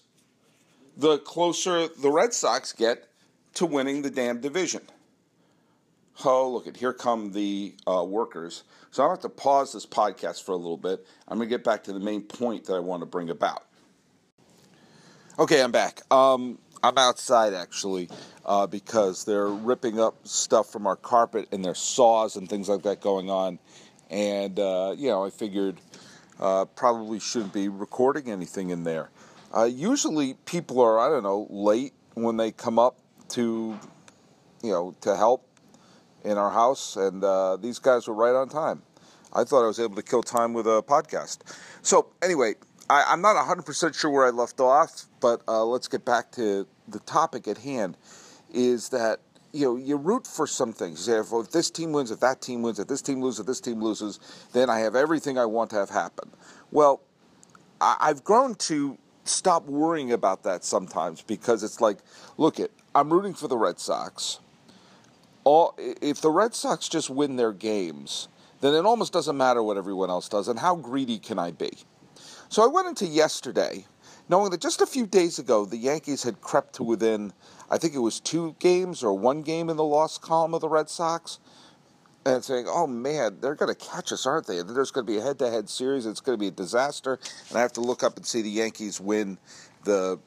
the 1.00 1.18
closer 1.18 1.88
the 1.88 2.10
Red 2.10 2.34
Sox 2.34 2.72
get 2.72 3.08
to 3.54 3.66
winning 3.66 4.02
the 4.02 4.10
damn 4.10 4.40
division. 4.40 4.82
Oh, 6.24 6.50
look 6.50 6.66
at 6.66 6.76
here 6.76 6.92
come 6.92 7.32
the 7.32 7.74
uh, 7.86 8.04
workers. 8.04 8.64
So 8.90 9.06
I 9.06 9.08
have 9.08 9.20
to 9.20 9.30
pause 9.30 9.72
this 9.72 9.86
podcast 9.86 10.44
for 10.44 10.52
a 10.52 10.56
little 10.56 10.76
bit. 10.76 11.06
I'm 11.26 11.38
going 11.38 11.48
to 11.48 11.54
get 11.54 11.64
back 11.64 11.84
to 11.84 11.94
the 11.94 12.00
main 12.00 12.22
point 12.22 12.66
that 12.66 12.74
I 12.74 12.80
want 12.80 13.00
to 13.00 13.06
bring 13.06 13.30
about. 13.30 13.64
Okay, 15.38 15.62
I'm 15.62 15.72
back. 15.72 16.02
Um, 16.12 16.58
I'm 16.82 16.98
outside 16.98 17.54
actually 17.54 18.10
uh, 18.44 18.66
because 18.66 19.24
they're 19.24 19.48
ripping 19.48 19.98
up 19.98 20.28
stuff 20.28 20.70
from 20.70 20.86
our 20.86 20.96
carpet 20.96 21.48
and 21.50 21.64
there's 21.64 21.78
saws 21.78 22.36
and 22.36 22.46
things 22.46 22.68
like 22.68 22.82
that 22.82 23.00
going 23.00 23.30
on. 23.30 23.58
And, 24.10 24.58
uh, 24.60 24.94
you 24.98 25.08
know, 25.08 25.24
I 25.24 25.30
figured 25.30 25.80
uh, 26.38 26.66
probably 26.66 27.20
shouldn't 27.20 27.54
be 27.54 27.68
recording 27.68 28.30
anything 28.30 28.68
in 28.68 28.84
there. 28.84 29.08
Uh, 29.54 29.64
usually 29.64 30.34
people 30.44 30.80
are, 30.80 30.98
I 30.98 31.08
don't 31.08 31.22
know, 31.22 31.46
late 31.50 31.92
when 32.14 32.36
they 32.36 32.52
come 32.52 32.78
up 32.78 32.98
to, 33.30 33.78
you 34.62 34.70
know, 34.70 34.94
to 35.00 35.16
help 35.16 35.46
in 36.24 36.38
our 36.38 36.50
house. 36.50 36.96
And 36.96 37.24
uh, 37.24 37.56
these 37.56 37.78
guys 37.78 38.06
were 38.06 38.14
right 38.14 38.34
on 38.34 38.48
time. 38.48 38.82
I 39.32 39.44
thought 39.44 39.64
I 39.64 39.66
was 39.66 39.80
able 39.80 39.96
to 39.96 40.02
kill 40.02 40.22
time 40.22 40.52
with 40.52 40.66
a 40.66 40.82
podcast. 40.82 41.38
So, 41.82 42.08
anyway, 42.22 42.54
I, 42.88 43.12
am 43.12 43.20
not 43.22 43.36
100% 43.36 43.94
sure 43.94 44.10
where 44.10 44.26
I 44.26 44.30
left 44.30 44.60
off, 44.60 45.06
but 45.20 45.42
uh, 45.46 45.64
let's 45.64 45.86
get 45.86 46.04
back 46.04 46.32
to 46.32 46.66
the 46.88 46.98
topic 47.00 47.46
at 47.46 47.58
hand. 47.58 47.96
Is 48.52 48.88
that 48.88 49.20
you 49.52 49.64
know 49.64 49.76
you 49.76 49.96
root 49.96 50.26
for 50.26 50.44
some 50.48 50.72
things. 50.72 51.06
You 51.06 51.14
say, 51.14 51.20
if, 51.20 51.32
if 51.32 51.52
this 51.52 51.70
team 51.70 51.92
wins, 51.92 52.10
if 52.10 52.18
that 52.18 52.40
team 52.40 52.62
wins, 52.62 52.80
if 52.80 52.88
this 52.88 53.00
team 53.00 53.22
loses, 53.22 53.40
if 53.40 53.46
this 53.46 53.60
team 53.60 53.80
loses, 53.80 54.18
then 54.52 54.68
I 54.68 54.80
have 54.80 54.96
everything 54.96 55.38
I 55.38 55.46
want 55.46 55.70
to 55.70 55.76
have 55.76 55.90
happen. 55.90 56.30
Well, 56.72 57.00
I, 57.80 57.96
I've 58.00 58.24
grown 58.24 58.56
to 58.56 58.98
stop 59.24 59.66
worrying 59.66 60.12
about 60.12 60.42
that 60.44 60.64
sometimes 60.64 61.22
because 61.22 61.62
it's 61.62 61.80
like, 61.80 61.98
look 62.36 62.58
it, 62.58 62.72
I'm 62.94 63.12
rooting 63.12 63.34
for 63.34 63.48
the 63.48 63.56
Red 63.56 63.78
Sox. 63.78 64.40
all, 65.44 65.74
if 65.78 66.20
the 66.20 66.30
Red 66.30 66.54
Sox 66.54 66.88
just 66.88 67.10
win 67.10 67.36
their 67.36 67.52
games, 67.52 68.28
then 68.60 68.74
it 68.74 68.84
almost 68.84 69.12
doesn't 69.12 69.36
matter 69.36 69.62
what 69.62 69.76
everyone 69.76 70.10
else 70.10 70.28
does. 70.28 70.48
And 70.48 70.58
how 70.58 70.76
greedy 70.76 71.18
can 71.18 71.38
I 71.38 71.50
be? 71.50 71.70
So 72.48 72.62
I 72.62 72.66
went 72.66 72.88
into 72.88 73.06
yesterday 73.06 73.86
knowing 74.28 74.50
that 74.50 74.60
just 74.60 74.80
a 74.80 74.86
few 74.86 75.06
days 75.06 75.38
ago 75.38 75.64
the 75.64 75.76
Yankees 75.76 76.22
had 76.22 76.40
crept 76.40 76.74
to 76.74 76.82
within, 76.82 77.32
I 77.70 77.78
think 77.78 77.94
it 77.94 77.98
was 77.98 78.20
two 78.20 78.54
games 78.58 79.02
or 79.02 79.12
one 79.14 79.42
game 79.42 79.68
in 79.68 79.76
the 79.76 79.84
loss 79.84 80.18
column 80.18 80.54
of 80.54 80.60
the 80.60 80.68
Red 80.68 80.88
Sox. 80.88 81.38
And 82.26 82.44
saying, 82.44 82.66
oh 82.68 82.86
man, 82.86 83.38
they're 83.40 83.54
going 83.54 83.74
to 83.74 83.80
catch 83.80 84.12
us, 84.12 84.26
aren't 84.26 84.46
they? 84.46 84.62
There's 84.62 84.90
going 84.90 85.06
to 85.06 85.12
be 85.12 85.18
a 85.18 85.22
head 85.22 85.38
to 85.38 85.50
head 85.50 85.70
series. 85.70 86.04
It's 86.04 86.20
going 86.20 86.36
to 86.36 86.40
be 86.40 86.48
a 86.48 86.52
disaster. 86.52 87.18
And 87.48 87.56
I 87.56 87.62
have 87.62 87.72
to 87.74 87.80
look 87.80 88.02
up 88.02 88.16
and 88.18 88.26
see 88.26 88.42
the 88.42 88.50
Yankees 88.50 89.00
win 89.00 89.38
the, 89.84 90.18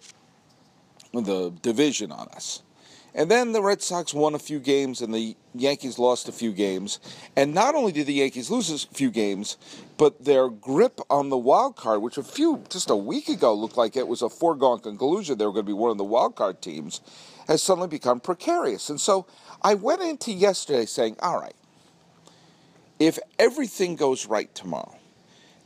the 1.14 1.54
division 1.62 2.12
on 2.12 2.30
us. 2.30 2.64
And 3.16 3.30
then 3.30 3.52
the 3.52 3.62
Red 3.62 3.84
Sox 3.84 4.12
won 4.12 4.34
a 4.34 4.40
few 4.40 4.60
games 4.60 5.02
and 5.02 5.14
the 5.14 5.38
Yankees 5.54 6.00
lost 6.00 6.28
a 6.28 6.32
few 6.32 6.52
games. 6.52 7.00
And 7.36 7.54
not 7.54 7.76
only 7.76 7.92
did 7.92 8.08
the 8.08 8.14
Yankees 8.14 8.50
lose 8.50 8.72
a 8.72 8.88
few 8.88 9.12
games, 9.12 9.58
but 9.98 10.26
their 10.26 10.50
grip 10.50 11.00
on 11.12 11.30
the 11.30 11.38
wild 11.38 11.76
card, 11.76 12.02
which 12.02 12.18
a 12.18 12.24
few 12.24 12.64
just 12.70 12.90
a 12.90 12.96
week 12.96 13.30
ago 13.30 13.54
looked 13.54 13.78
like 13.78 13.96
it 13.96 14.08
was 14.08 14.24
a 14.24 14.30
foregone 14.30 14.80
conclusion 14.80 15.38
they 15.38 15.46
were 15.46 15.52
going 15.52 15.66
to 15.66 15.70
be 15.70 15.74
one 15.74 15.92
of 15.92 16.00
the 16.00 16.04
wild 16.04 16.36
card 16.36 16.60
teams, 16.60 17.02
has 17.48 17.62
suddenly 17.62 17.88
become 17.88 18.20
precarious. 18.20 18.90
And 18.90 19.00
so 19.00 19.28
I 19.62 19.76
went 19.76 20.02
into 20.02 20.32
yesterday 20.32 20.88
saying, 20.88 21.18
all 21.20 21.40
right, 21.40 21.54
if 23.08 23.20
everything 23.38 23.98
goes 23.98 24.28
right 24.28 24.54
tomorrow, 24.56 24.96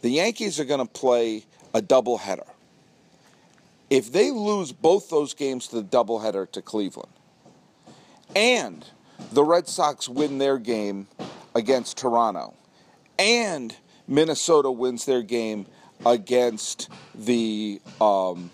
the 0.02 0.10
Yankees 0.10 0.60
are 0.60 0.66
going 0.66 0.86
to 0.86 0.92
play 0.92 1.46
a 1.72 1.82
doubleheader. 1.82 2.48
If 3.92 4.12
they 4.12 4.32
lose 4.32 4.72
both 4.72 5.10
those 5.10 5.36
games 5.36 5.68
to 5.68 5.76
the 5.76 5.84
doubleheader 5.84 6.52
to 6.52 6.62
Cleveland, 6.64 7.12
and 8.36 8.84
the 9.32 9.44
Red 9.44 9.68
Sox 9.68 10.10
win 10.10 10.40
their 10.40 10.58
game 10.58 11.08
against 11.54 11.98
Toronto, 11.98 12.56
and 13.20 13.76
Minnesota 14.08 14.72
wins 14.72 15.06
their 15.06 15.22
game 15.22 15.68
against 16.08 16.90
the 17.14 17.80
um, 18.02 18.50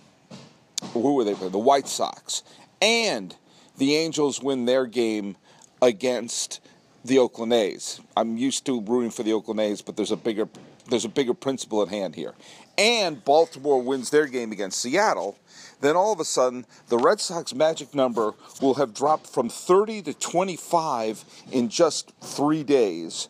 who 0.92 1.16
were 1.16 1.24
they 1.24 1.36
playing? 1.36 1.54
The 1.54 1.58
White 1.58 1.88
Sox, 1.88 2.44
and 2.82 3.34
the 3.78 3.96
Angels 3.96 4.42
win 4.44 4.66
their 4.66 4.86
game 4.88 5.38
against 5.82 6.60
the 7.06 7.20
Oakland 7.20 7.54
A's. 7.54 8.00
I'm 8.16 8.38
used 8.38 8.66
to 8.66 8.82
rooting 8.82 9.12
for 9.12 9.24
the 9.24 9.34
Oakland 9.34 9.60
A's, 9.60 9.82
but 9.82 9.96
there's 9.96 10.12
a 10.12 10.18
bigger 10.18 10.48
there's 10.90 11.06
a 11.06 11.10
bigger 11.10 11.34
principle 11.34 11.82
at 11.82 11.88
hand 11.88 12.16
here. 12.16 12.34
And 12.78 13.24
Baltimore 13.24 13.82
wins 13.82 14.10
their 14.10 14.28
game 14.28 14.52
against 14.52 14.82
Seattle, 14.82 15.38
then 15.80 15.96
all 15.96 16.12
of 16.12 16.20
a 16.20 16.26
sudden 16.26 16.66
the 16.90 16.98
Red 16.98 17.22
Sox 17.22 17.54
magic 17.54 17.96
number 17.96 18.34
will 18.62 18.74
have 18.76 18.94
dropped 18.94 19.28
from 19.28 19.48
30 19.50 20.02
to 20.04 20.14
25 20.14 21.24
in 21.52 21.70
just 21.70 22.12
three 22.22 22.64
days. 22.64 23.30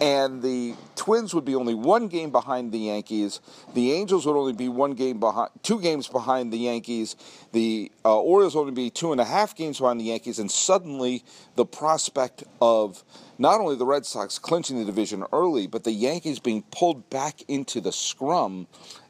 And 0.00 0.42
the 0.42 0.74
Twins 0.94 1.34
would 1.34 1.44
be 1.44 1.54
only 1.54 1.74
one 1.74 2.08
game 2.08 2.30
behind 2.30 2.72
the 2.72 2.78
Yankees. 2.78 3.40
The 3.74 3.92
Angels 3.92 4.24
would 4.24 4.36
only 4.36 4.52
be 4.52 4.68
one 4.68 4.92
game 4.92 5.18
behind, 5.18 5.50
two 5.62 5.80
games 5.80 6.08
behind 6.08 6.52
the 6.52 6.58
Yankees. 6.58 7.16
The 7.52 7.90
uh, 8.04 8.18
Orioles 8.18 8.54
would 8.54 8.62
only 8.62 8.72
be 8.72 8.90
two 8.90 9.12
and 9.12 9.20
a 9.20 9.24
half 9.24 9.56
games 9.56 9.78
behind 9.78 10.00
the 10.00 10.04
Yankees. 10.04 10.38
And 10.38 10.50
suddenly, 10.50 11.24
the 11.56 11.66
prospect 11.66 12.44
of 12.62 13.02
not 13.38 13.60
only 13.60 13.76
the 13.76 13.86
Red 13.86 14.06
Sox 14.06 14.38
clinching 14.38 14.78
the 14.78 14.84
division 14.84 15.24
early, 15.32 15.66
but 15.66 15.84
the 15.84 15.92
Yankees 15.92 16.38
being 16.38 16.62
pulled 16.70 17.10
back 17.10 17.42
into 17.48 17.80
the 17.80 17.92
scrum 17.92 18.68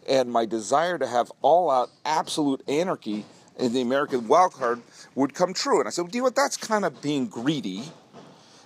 and 0.09 0.31
my 0.31 0.47
desire 0.47 0.99
to 0.99 1.07
have 1.07 1.31
all 1.43 1.71
out 1.71 1.91
absolute 2.05 2.63
anarchy 2.69 3.25
in 3.59 3.73
the 3.73 3.81
American 3.81 4.27
wild 4.27 4.53
card 4.53 4.81
would 5.15 5.35
come 5.35 5.53
true. 5.53 5.79
And 5.79 5.87
I 5.87 5.91
said, 5.91 6.03
well, 6.03 6.11
do 6.11 6.17
you 6.17 6.23
know 6.23 6.27
what? 6.27 6.35
That's 6.35 6.57
kind 6.57 6.85
of 6.85 7.01
being 7.03 7.27
greedy. 7.27 7.85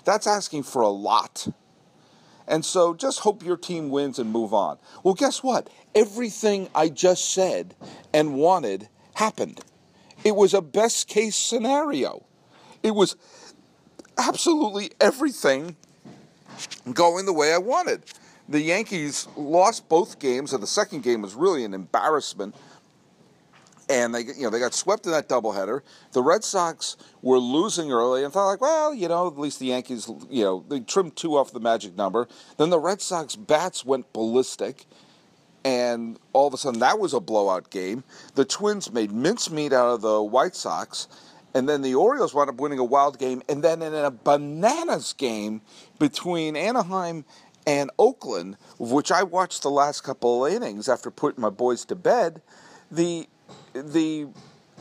That's 0.04 0.26
asking 0.26 0.62
for 0.64 0.82
a 0.82 0.88
lot. 0.88 1.48
And 2.46 2.64
so 2.64 2.94
just 2.94 3.20
hope 3.20 3.44
your 3.44 3.56
team 3.56 3.90
wins 3.90 4.18
and 4.18 4.30
move 4.30 4.52
on. 4.52 4.78
Well, 5.02 5.14
guess 5.14 5.42
what? 5.42 5.70
Everything 5.94 6.68
I 6.74 6.88
just 6.88 7.32
said 7.32 7.74
and 8.12 8.34
wanted 8.34 8.88
happened. 9.14 9.60
It 10.24 10.36
was 10.36 10.54
a 10.54 10.62
best 10.62 11.08
case 11.08 11.36
scenario. 11.36 12.24
It 12.82 12.94
was 12.94 13.16
absolutely 14.18 14.90
everything 15.00 15.76
going 16.92 17.26
the 17.26 17.32
way 17.32 17.52
I 17.52 17.58
wanted 17.58 18.04
the 18.48 18.60
Yankees 18.60 19.26
lost 19.36 19.88
both 19.88 20.18
games, 20.18 20.52
and 20.52 20.62
the 20.62 20.66
second 20.66 21.02
game 21.02 21.22
was 21.22 21.34
really 21.34 21.64
an 21.64 21.74
embarrassment. 21.74 22.54
And 23.88 24.14
they, 24.14 24.20
you 24.20 24.44
know, 24.44 24.50
they 24.50 24.60
got 24.60 24.72
swept 24.72 25.04
in 25.04 25.12
that 25.12 25.28
doubleheader. 25.28 25.82
The 26.12 26.22
Red 26.22 26.42
Sox 26.42 26.96
were 27.20 27.38
losing 27.38 27.92
early, 27.92 28.24
and 28.24 28.32
thought 28.32 28.46
like, 28.46 28.60
well, 28.60 28.94
you 28.94 29.08
know, 29.08 29.26
at 29.26 29.38
least 29.38 29.60
the 29.60 29.66
Yankees, 29.66 30.10
you 30.30 30.42
know, 30.42 30.64
they 30.68 30.80
trimmed 30.80 31.16
two 31.16 31.36
off 31.36 31.52
the 31.52 31.60
magic 31.60 31.94
number. 31.94 32.26
Then 32.56 32.70
the 32.70 32.78
Red 32.78 33.02
Sox 33.02 33.36
bats 33.36 33.84
went 33.84 34.10
ballistic, 34.14 34.86
and 35.64 36.18
all 36.32 36.46
of 36.46 36.54
a 36.54 36.56
sudden 36.56 36.80
that 36.80 36.98
was 36.98 37.12
a 37.12 37.20
blowout 37.20 37.68
game. 37.68 38.04
The 38.36 38.46
Twins 38.46 38.90
made 38.90 39.12
mincemeat 39.12 39.74
out 39.74 39.90
of 39.90 40.00
the 40.00 40.22
White 40.22 40.56
Sox, 40.56 41.06
and 41.52 41.68
then 41.68 41.82
the 41.82 41.94
Orioles 41.94 42.32
wound 42.32 42.48
up 42.50 42.56
winning 42.56 42.78
a 42.78 42.84
wild 42.84 43.18
game. 43.18 43.42
And 43.48 43.62
then 43.62 43.82
in 43.82 43.94
a 43.94 44.10
bananas 44.10 45.12
game 45.12 45.60
between 45.98 46.56
Anaheim 46.56 47.24
and 47.66 47.90
Oakland, 47.98 48.56
which 48.78 49.12
I 49.12 49.22
watched 49.22 49.62
the 49.62 49.70
last 49.70 50.02
couple 50.02 50.44
of 50.44 50.52
innings 50.52 50.88
after 50.88 51.10
putting 51.10 51.40
my 51.40 51.50
boys 51.50 51.84
to 51.86 51.94
bed, 51.94 52.42
the 52.90 53.28
the 53.74 54.26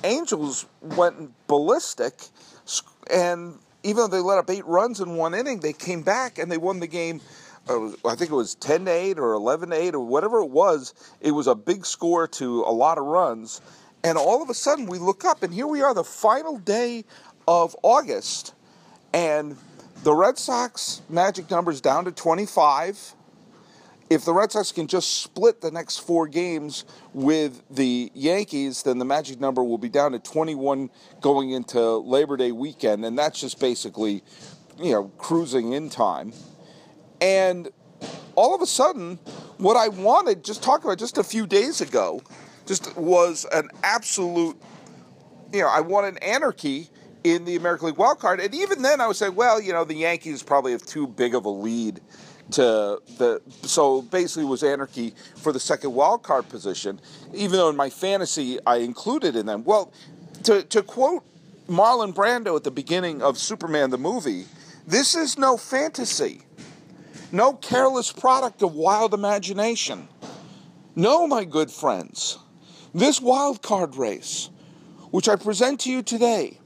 Angels 0.04 0.66
went 0.82 1.32
ballistic, 1.48 2.14
and 3.12 3.58
even 3.84 3.98
though 3.98 4.08
they 4.08 4.20
let 4.20 4.38
up 4.38 4.50
eight 4.50 4.66
runs 4.66 5.00
in 5.00 5.16
one 5.16 5.34
inning, 5.34 5.60
they 5.60 5.74
came 5.74 6.02
back 6.02 6.38
and 6.38 6.52
they 6.52 6.58
won 6.58 6.80
the 6.80 6.88
game. 6.88 7.22
Uh, 7.70 7.88
I 8.06 8.16
think 8.16 8.30
it 8.30 8.36
was 8.36 8.56
ten 8.56 8.86
to 8.86 8.92
eight 8.92 9.18
or 9.18 9.34
eleven 9.34 9.70
to 9.70 9.76
eight 9.76 9.96
or 9.96 10.06
whatever 10.06 10.40
it 10.40 10.50
was. 10.50 10.94
It 11.22 11.32
was 11.32 11.48
a 11.48 11.56
big 11.56 11.86
score 11.86 12.28
to 12.28 12.64
a 12.64 12.72
lot 12.72 12.98
of 12.98 13.06
runs, 13.06 13.62
and 14.04 14.18
all 14.18 14.44
of 14.44 14.50
a 14.50 14.54
sudden 14.54 14.88
we 14.88 15.00
look 15.00 15.24
up 15.24 15.44
and 15.44 15.54
here 15.54 15.68
we 15.68 15.82
are, 15.82 15.94
the 15.94 16.04
final 16.04 16.58
day 16.58 17.06
of 17.48 17.76
August, 17.82 18.54
and 19.14 19.56
the 20.04 20.14
Red 20.14 20.38
Sox 20.38 21.02
magic 21.08 21.50
number 21.50 21.72
is 21.72 21.80
down 21.80 22.04
to 22.06 22.12
25. 22.12 23.16
If 24.14 24.26
the 24.26 24.34
Red 24.34 24.52
Sox 24.52 24.72
can 24.72 24.86
just 24.86 25.24
split 25.24 25.62
the 25.62 25.72
next 25.72 25.98
four 25.98 26.28
games 26.28 26.86
with 27.16 27.64
the 27.72 28.12
Yankees, 28.14 28.84
then 28.84 29.00
the 29.00 29.06
magic 29.06 29.40
number 29.40 29.64
will 29.64 29.80
be 29.80 29.90
down 29.90 30.12
to 30.12 30.20
21 30.20 30.92
going 31.20 31.50
into 31.50 31.98
Labor 31.98 32.38
Day 32.38 32.52
weekend, 32.52 33.06
and 33.06 33.18
that's 33.18 33.42
just 33.42 33.60
basically, 33.60 34.22
you 34.78 34.92
know, 34.92 35.06
cruising 35.18 35.74
in 35.74 35.90
time. 35.90 36.32
And 37.22 37.70
all 38.36 38.54
of 38.54 38.62
a 38.62 38.68
sudden, 38.68 39.18
what 39.58 39.78
I 39.78 39.88
wanted, 39.88 40.44
just 40.44 40.62
talking 40.62 40.86
about 40.86 41.00
just 41.00 41.18
a 41.18 41.24
few 41.24 41.48
days 41.48 41.82
ago, 41.82 42.22
just 42.68 42.96
was 42.96 43.48
an 43.52 43.70
absolute, 43.82 44.62
you 45.52 45.62
know, 45.62 45.70
I 45.70 45.82
wanted 45.82 46.22
anarchy 46.22 46.92
in 47.24 47.46
the 47.46 47.56
American 47.56 47.88
League 47.88 47.98
wild 47.98 48.20
card. 48.20 48.40
And 48.40 48.54
even 48.54 48.84
then, 48.84 49.02
I 49.02 49.08
would 49.08 49.16
say, 49.16 49.30
well, 49.30 49.60
you 49.60 49.74
know, 49.74 49.86
the 49.86 49.96
Yankees 49.96 50.44
probably 50.44 50.74
have 50.74 50.86
too 50.86 51.08
big 51.08 51.34
of 51.34 51.46
a 51.46 51.50
lead 51.50 52.00
to 52.52 53.02
the. 53.18 53.42
So 53.64 54.02
basically, 54.02 54.46
was 54.46 54.64
anarchy 54.64 55.14
for 55.38 55.52
the 55.52 55.60
second 55.60 55.94
wild 55.94 56.24
card 56.24 56.50
position. 56.50 57.00
Even 57.34 57.58
though 57.58 57.70
in 57.70 57.76
my 57.76 57.90
fantasy 57.90 58.60
I 58.66 58.78
included 58.78 59.36
in 59.36 59.46
them. 59.46 59.64
Well, 59.64 59.92
to 60.44 60.64
to 60.64 60.84
quote 60.84 61.24
Marlon 61.68 62.14
Brando 62.14 62.56
at 62.56 62.64
the 62.64 62.72
beginning 62.72 63.22
of 63.22 63.38
Superman 63.38 63.90
the 63.90 63.98
movie, 63.98 64.46
this 64.86 65.16
is 65.16 65.38
no 65.38 65.58
fantasy, 65.58 66.42
no 67.32 67.54
careless 67.54 68.12
product 68.12 68.62
of 68.62 68.74
wild 68.74 69.14
imagination. 69.14 70.08
No, 70.96 71.26
my 71.26 71.44
good 71.44 71.72
friends, 71.72 72.38
this 72.94 73.20
wild 73.20 73.64
card 73.64 73.96
race, 73.96 74.50
which 75.10 75.28
I 75.28 75.36
present 75.36 75.80
to 75.82 75.92
you 75.92 76.04
today 76.04 76.60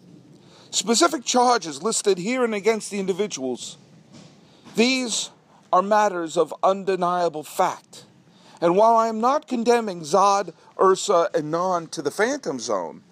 specific 0.72 1.24
charges 1.24 1.82
listed 1.82 2.18
here 2.18 2.44
and 2.44 2.54
against 2.54 2.92
the 2.92 3.00
individuals. 3.00 3.78
These 4.76 5.32
are 5.72 5.82
matters 5.82 6.38
of 6.38 6.54
undeniable 6.64 7.44
fact. 7.44 8.06
And 8.62 8.76
while 8.76 8.96
I 8.96 9.08
am 9.08 9.22
not 9.22 9.48
condemning 9.48 10.02
Zod, 10.02 10.54
Ursa, 10.82 11.30
and 11.34 11.52
Non 11.52 11.88
to 11.88 12.02
the 12.02 12.12
Phantom 12.12 12.60
Zone, 12.60 13.04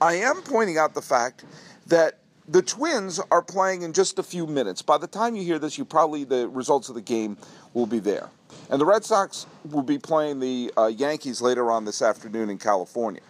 I 0.00 0.14
am 0.14 0.42
pointing 0.42 0.78
out 0.78 0.94
the 0.94 1.02
fact 1.02 1.44
that 1.86 2.18
the 2.48 2.62
Twins 2.62 3.20
are 3.30 3.42
playing 3.42 3.82
in 3.82 3.92
just 3.92 4.18
a 4.18 4.22
few 4.22 4.46
minutes. 4.46 4.82
By 4.82 4.98
the 4.98 5.06
time 5.06 5.34
you 5.36 5.42
hear 5.42 5.58
this, 5.58 5.78
you 5.78 5.84
probably 5.84 6.24
the 6.24 6.48
results 6.48 6.88
of 6.88 6.94
the 6.94 7.00
game 7.02 7.36
will 7.72 7.86
be 7.86 7.98
there. 7.98 8.28
And 8.70 8.80
the 8.80 8.86
Red 8.86 9.04
Sox 9.04 9.46
will 9.70 9.82
be 9.82 9.98
playing 9.98 10.40
the 10.40 10.72
uh, 10.76 10.86
Yankees 10.86 11.40
later 11.40 11.70
on 11.70 11.84
this 11.84 12.02
afternoon 12.02 12.50
in 12.50 12.58
California. 12.58 13.22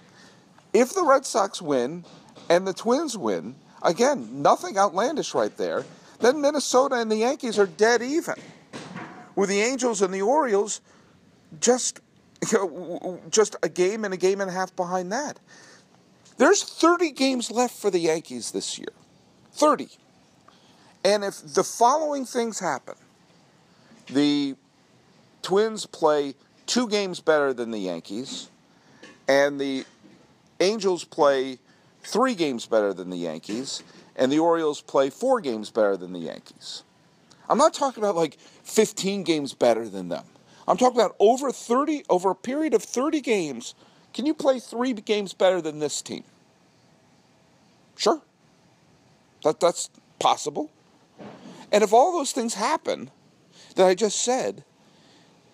If 0.73 0.95
the 0.95 1.05
Red 1.05 1.25
Sox 1.25 1.63
win 1.63 2.05
and 2.49 2.67
the 2.67 2.75
Twins 2.75 3.17
win, 3.17 3.55
Again, 3.85 4.43
nothing 4.43 4.79
outlandish 4.79 5.35
right 5.35 5.55
there. 5.57 5.85
Then 6.21 6.41
Minnesota 6.41 6.97
and 6.97 7.11
the 7.11 7.17
Yankees 7.17 7.59
are 7.59 7.67
dead 7.67 8.03
even. 8.03 8.35
With 9.37 9.49
the 9.49 9.61
Angels 9.61 10.03
and 10.03 10.13
the 10.13 10.23
Orioles 10.23 10.81
just 11.61 12.01
you 12.53 12.59
know, 13.03 13.21
just 13.31 13.57
a 13.63 13.69
game 13.69 14.05
and 14.05 14.13
a 14.15 14.17
game 14.17 14.41
and 14.41 14.51
a 14.51 14.53
half 14.53 14.75
behind 14.77 15.13
that. 15.13 15.39
There's 16.37 16.63
30 16.63 17.13
games 17.13 17.51
left 17.51 17.75
for 17.75 17.91
the 17.91 17.99
Yankees 17.99 18.51
this 18.51 18.79
year. 18.79 18.89
30. 19.53 19.89
And 21.05 21.23
if 21.23 21.41
the 21.55 21.63
following 21.63 22.25
things 22.25 22.59
happen, 22.59 22.95
the 24.07 24.57
Twins 25.43 25.87
play 25.87 26.35
two 26.67 26.89
games 26.89 27.21
better 27.21 27.53
than 27.53 27.71
the 27.71 27.79
Yankees, 27.79 28.49
and 29.29 29.61
the 29.61 29.85
Angels 30.61 31.05
play 31.05 31.59
three 32.03 32.35
games 32.35 32.67
better 32.67 32.93
than 32.93 33.11
the 33.11 33.17
Yankees, 33.17 33.83
and 34.17 34.33
the 34.33 34.39
Orioles 34.39 34.81
play 34.81 35.11
four 35.11 35.41
games 35.41 35.71
better 35.71 35.97
than 35.97 36.13
the 36.13 36.21
Yankees. 36.21 36.83
I'm 37.49 37.59
not 37.59 37.75
talking 37.75 38.03
about 38.03 38.17
like 38.17 38.39
15 38.65 39.23
games 39.23 39.55
better 39.55 39.89
than 39.89 40.09
them. 40.09 40.25
I'm 40.67 40.77
talking 40.77 40.99
about 40.99 41.17
over 41.19 41.51
30 41.51 42.05
over 42.09 42.31
a 42.31 42.35
period 42.35 42.75
of 42.75 42.83
30 42.83 43.21
games. 43.21 43.75
Can 44.13 44.27
you 44.27 44.35
play 44.35 44.59
3 44.59 44.93
games 44.95 45.35
better 45.35 45.61
than 45.61 45.79
this 45.79 46.01
team? 46.01 46.25
Sure. 47.97 48.23
That 49.43 49.61
that's 49.61 49.91
possible. 50.19 50.71
And 51.71 51.83
if 51.83 51.93
all 51.93 52.13
those 52.13 52.33
things 52.33 52.55
happen 52.55 53.11
that 53.77 53.87
I 53.87 53.95
just 53.95 54.21
said, 54.21 54.65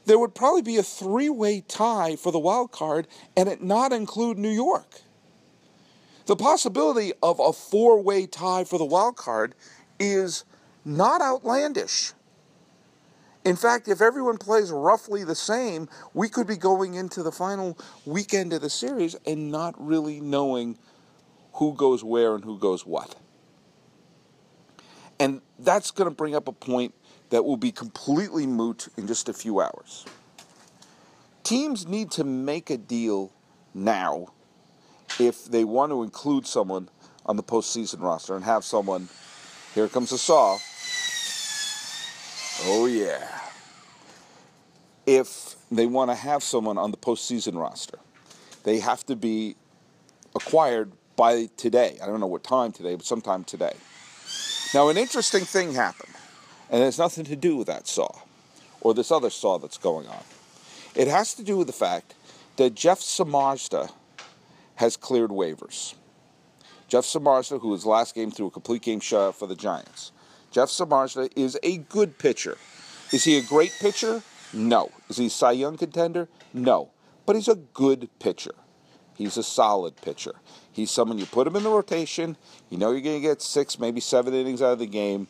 there 0.05 0.19
would 0.19 0.35
probably 0.35 0.63
be 0.63 0.77
a 0.77 0.83
three-way 0.83 1.63
tie 1.67 2.17
for 2.17 2.33
the 2.33 2.39
wild 2.39 2.73
card 2.73 3.09
and 3.37 3.49
it 3.49 3.63
not 3.63 3.93
include 3.93 4.39
New 4.39 4.51
York. 4.51 5.03
The 6.27 6.37
possibility 6.37 7.13
of 7.23 7.41
a 7.41 7.53
four-way 7.53 8.27
tie 8.27 8.65
for 8.65 8.79
the 8.79 8.85
wild 8.85 9.17
card 9.17 9.55
is 9.99 10.45
not 10.85 11.21
outlandish. 11.21 12.13
In 13.45 13.57
fact, 13.57 13.89
if 13.89 14.03
everyone 14.03 14.37
plays 14.37 14.71
roughly 14.71 15.25
the 15.25 15.35
same, 15.35 15.89
we 16.13 16.29
could 16.29 16.47
be 16.47 16.57
going 16.57 16.95
into 16.95 17.23
the 17.23 17.33
final 17.33 17.79
weekend 18.05 18.53
of 18.53 18.61
the 18.61 18.69
series 18.69 19.17
and 19.27 19.51
not 19.51 19.75
really 19.79 20.21
knowing 20.21 20.79
who 21.55 21.73
goes 21.75 22.05
where 22.05 22.35
and 22.35 22.45
who 22.45 22.59
goes 22.59 22.85
what. 22.85 23.17
And 25.19 25.41
that's 25.59 25.91
going 25.91 26.09
to 26.09 26.15
bring 26.15 26.35
up 26.35 26.49
a 26.49 26.53
point 26.53 26.95
that 27.31 27.45
will 27.45 27.57
be 27.57 27.73
completely 27.73 28.47
moot 28.47 28.89
in 28.97 29.07
just 29.07 29.29
a 29.29 29.33
few 29.33 29.61
hours. 29.61 30.05
Teams 31.43 31.87
need 31.87 32.11
to 32.13 32.25
make 32.25 32.71
a 32.71 32.77
deal 32.77 33.33
now 33.75 34.29
if 35.19 35.47
they 35.47 35.65
want 35.65 35.93
to 35.93 36.03
include 36.03 36.47
someone 36.47 36.89
on 37.27 37.37
the 37.37 37.43
postseason 37.43 38.01
roster 38.01 38.35
and 38.35 38.45
have 38.45 38.65
someone. 38.65 39.09
Here 39.75 39.89
comes 39.89 40.11
the 40.11 40.19
saw. 40.19 40.59
Oh, 42.65 42.87
yeah. 42.87 43.27
If 45.07 45.57
they 45.71 45.87
want 45.87 46.11
to 46.11 46.15
have 46.15 46.43
someone 46.43 46.79
on 46.79 46.91
the 46.91 46.97
postseason 46.97 47.59
roster, 47.59 47.99
they 48.65 48.81
have 48.81 49.05
to 49.07 49.17
be 49.17 49.57
acquired 50.35 50.93
by 51.17 51.49
today. 51.57 51.99
I 52.03 52.07
don't 52.07 52.21
know 52.21 52.27
what 52.27 52.45
time 52.45 52.73
today, 52.73 52.95
but 52.95 53.05
sometime 53.05 53.45
today. 53.45 53.73
Now, 54.75 54.89
an 54.89 54.97
interesting 54.97 55.45
thing 55.45 55.75
happened, 55.75 56.15
and 56.71 56.83
it 56.83 56.85
has 56.85 56.99
nothing 56.99 57.25
to 57.25 57.37
do 57.37 57.57
with 57.57 57.67
that 57.67 57.89
saw 57.89 58.11
or 58.81 58.95
this 58.95 59.11
other 59.11 59.31
saw 59.31 59.59
that's 59.59 59.79
going 59.79 60.07
on. 60.07 60.23
It 60.95 61.09
has 61.09 61.35
to 61.35 61.43
do 61.43 61.57
with 61.57 61.67
the 61.67 61.73
fact 61.73 62.15
that 62.57 62.75
Jeff 62.75 63.01
Samardzija 63.01 63.91
has 64.77 64.97
cleared 64.97 65.31
waivers. 65.31 65.95
Jeff 66.89 67.05
Samardzija, 67.05 67.61
who 67.61 67.73
his 67.73 67.87
last 67.87 68.15
game 68.15 68.31
threw 68.31 68.47
a 68.47 68.51
complete 68.51 68.83
game 68.83 69.01
shutout 69.01 69.35
for 69.35 69.47
the 69.47 69.55
Giants. 69.55 70.13
Jeff 70.51 70.69
Samardzija 70.69 71.31
is 71.37 71.59
a 71.63 71.79
good 71.79 72.19
pitcher. 72.19 72.57
Is 73.13 73.25
he 73.25 73.39
a 73.39 73.43
great 73.43 73.75
pitcher? 73.81 74.23
No. 74.53 74.91
Is 75.09 75.17
he 75.17 75.27
a 75.27 75.31
Cy 75.31 75.53
Young 75.53 75.77
contender? 75.77 76.29
No. 76.53 76.91
But 77.27 77.37
he's 77.37 77.49
a 77.49 77.55
good 77.55 78.09
pitcher. 78.19 78.55
He's 79.17 79.37
a 79.37 79.43
solid 79.43 80.01
pitcher. 80.01 80.35
He's 80.73 80.91
someone 80.91 81.19
you 81.19 81.27
put 81.27 81.47
him 81.47 81.55
in 81.55 81.63
the 81.63 81.71
rotation. 81.71 82.37
You 82.71 82.79
know 82.79 82.91
you're 82.91 83.03
going 83.03 83.21
to 83.21 83.29
get 83.29 83.43
six, 83.43 83.79
maybe 83.79 84.01
seven 84.01 84.33
innings 84.33 84.63
out 84.63 84.73
of 84.73 84.79
the 84.79 84.87
game, 84.87 85.29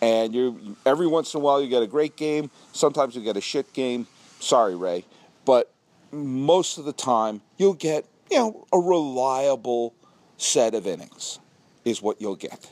and 0.00 0.32
you 0.32 0.76
every 0.86 1.08
once 1.08 1.34
in 1.34 1.40
a 1.40 1.42
while 1.42 1.60
you 1.60 1.68
get 1.68 1.82
a 1.82 1.88
great 1.88 2.16
game. 2.16 2.50
Sometimes 2.72 3.16
you 3.16 3.22
get 3.22 3.36
a 3.36 3.40
shit 3.40 3.72
game. 3.72 4.06
Sorry, 4.38 4.76
Ray, 4.76 5.04
but 5.44 5.72
most 6.12 6.78
of 6.78 6.84
the 6.84 6.92
time 6.92 7.40
you'll 7.56 7.74
get 7.74 8.06
you 8.30 8.36
know 8.36 8.66
a 8.72 8.78
reliable 8.78 9.94
set 10.36 10.74
of 10.74 10.86
innings 10.86 11.40
is 11.84 12.00
what 12.00 12.20
you'll 12.20 12.36
get. 12.36 12.70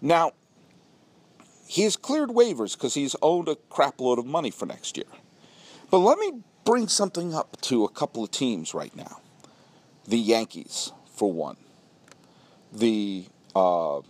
Now, 0.00 0.32
he's 1.66 1.96
cleared 1.96 2.30
waivers 2.30 2.74
because 2.74 2.94
he's 2.94 3.16
owed 3.22 3.48
a 3.48 3.56
crapload 3.70 4.18
of 4.18 4.26
money 4.26 4.50
for 4.50 4.66
next 4.66 4.96
year. 4.96 5.06
But 5.90 5.98
let 5.98 6.18
me 6.18 6.40
bring 6.64 6.88
something 6.88 7.34
up 7.34 7.60
to 7.62 7.84
a 7.84 7.88
couple 7.88 8.24
of 8.24 8.30
teams 8.30 8.74
right 8.74 8.94
now. 8.94 9.20
The 10.06 10.18
Yankees 10.18 10.92
for 11.14 11.32
one. 11.32 11.56
The 12.72 13.26
uh, 13.54 14.00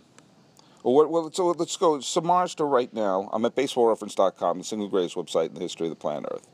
well, 0.83 1.23
let's 1.23 1.77
go. 1.77 1.97
Samardzija 1.97 2.69
right 2.69 2.93
now. 2.93 3.29
I'm 3.33 3.45
at 3.45 3.55
baseballreference.com, 3.55 4.57
the 4.57 4.63
single 4.63 4.87
greatest 4.87 5.15
website 5.15 5.47
in 5.47 5.55
the 5.55 5.59
history 5.59 5.87
of 5.87 5.91
the 5.91 5.95
planet 5.95 6.31
Earth. 6.31 6.47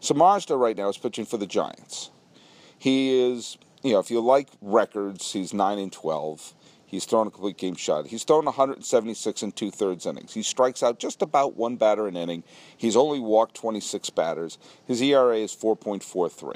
Samardzija 0.00 0.58
right 0.58 0.76
now 0.76 0.88
is 0.88 0.96
pitching 0.96 1.26
for 1.26 1.36
the 1.36 1.46
Giants. 1.46 2.10
He 2.78 3.30
is, 3.30 3.56
you 3.82 3.92
know, 3.92 3.98
if 3.98 4.10
you 4.10 4.20
like 4.20 4.48
records, 4.60 5.32
he's 5.32 5.54
nine 5.54 5.78
and 5.78 5.92
twelve. 5.92 6.54
He's 6.94 7.06
thrown 7.06 7.26
a 7.26 7.30
complete 7.32 7.56
game 7.56 7.74
shot. 7.74 8.06
He's 8.06 8.22
thrown 8.22 8.44
176 8.44 9.42
and 9.42 9.56
two 9.56 9.72
thirds 9.72 10.06
innings. 10.06 10.32
He 10.32 10.44
strikes 10.44 10.80
out 10.80 11.00
just 11.00 11.22
about 11.22 11.56
one 11.56 11.74
batter 11.74 12.06
an 12.06 12.16
inning. 12.16 12.44
He's 12.76 12.94
only 12.94 13.18
walked 13.18 13.56
26 13.56 14.10
batters. 14.10 14.58
His 14.86 15.02
ERA 15.02 15.36
is 15.36 15.52
4.43. 15.52 16.54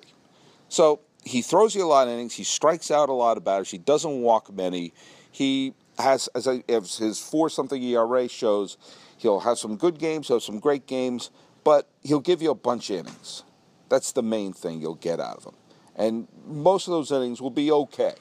So 0.69 1.01
he 1.25 1.43
throws 1.43 1.75
you 1.75 1.85
a 1.85 1.89
lot 1.89 2.07
of 2.07 2.15
innings. 2.15 2.35
He 2.35 2.45
strikes 2.45 2.93
out 2.93 3.09
a 3.09 3.15
lot 3.15 3.37
of 3.37 3.43
batters. 3.43 3.73
He 3.73 3.79
doesn't 3.79 4.23
walk 4.23 4.53
many. 4.55 4.93
He 5.33 5.75
has, 5.99 6.29
as, 6.37 6.47
I, 6.47 6.63
as 6.69 6.99
his 6.99 7.19
four 7.19 7.51
something 7.51 7.83
ERA 7.83 8.29
shows, 8.29 8.77
he'll 9.17 9.41
have 9.41 9.59
some 9.59 9.77
good 9.77 9.99
games, 9.99 10.29
have 10.29 10.45
some 10.45 10.61
great 10.61 10.87
games, 10.87 11.33
but 11.65 11.89
he'll 12.05 12.21
give 12.21 12.41
you 12.41 12.53
a 12.53 12.55
bunch 12.55 12.91
of 12.91 12.99
innings. 12.99 13.43
That's 13.89 14.13
the 14.13 14.23
main 14.23 14.53
thing 14.53 14.81
you'll 14.81 14.95
get 14.95 15.19
out 15.19 15.39
of 15.39 15.47
him. 15.47 15.55
And 15.97 16.29
most 16.47 16.87
of 16.87 16.93
those 16.93 17.11
innings 17.11 17.43
will 17.43 17.51
be 17.51 17.73
okay. 17.73 18.15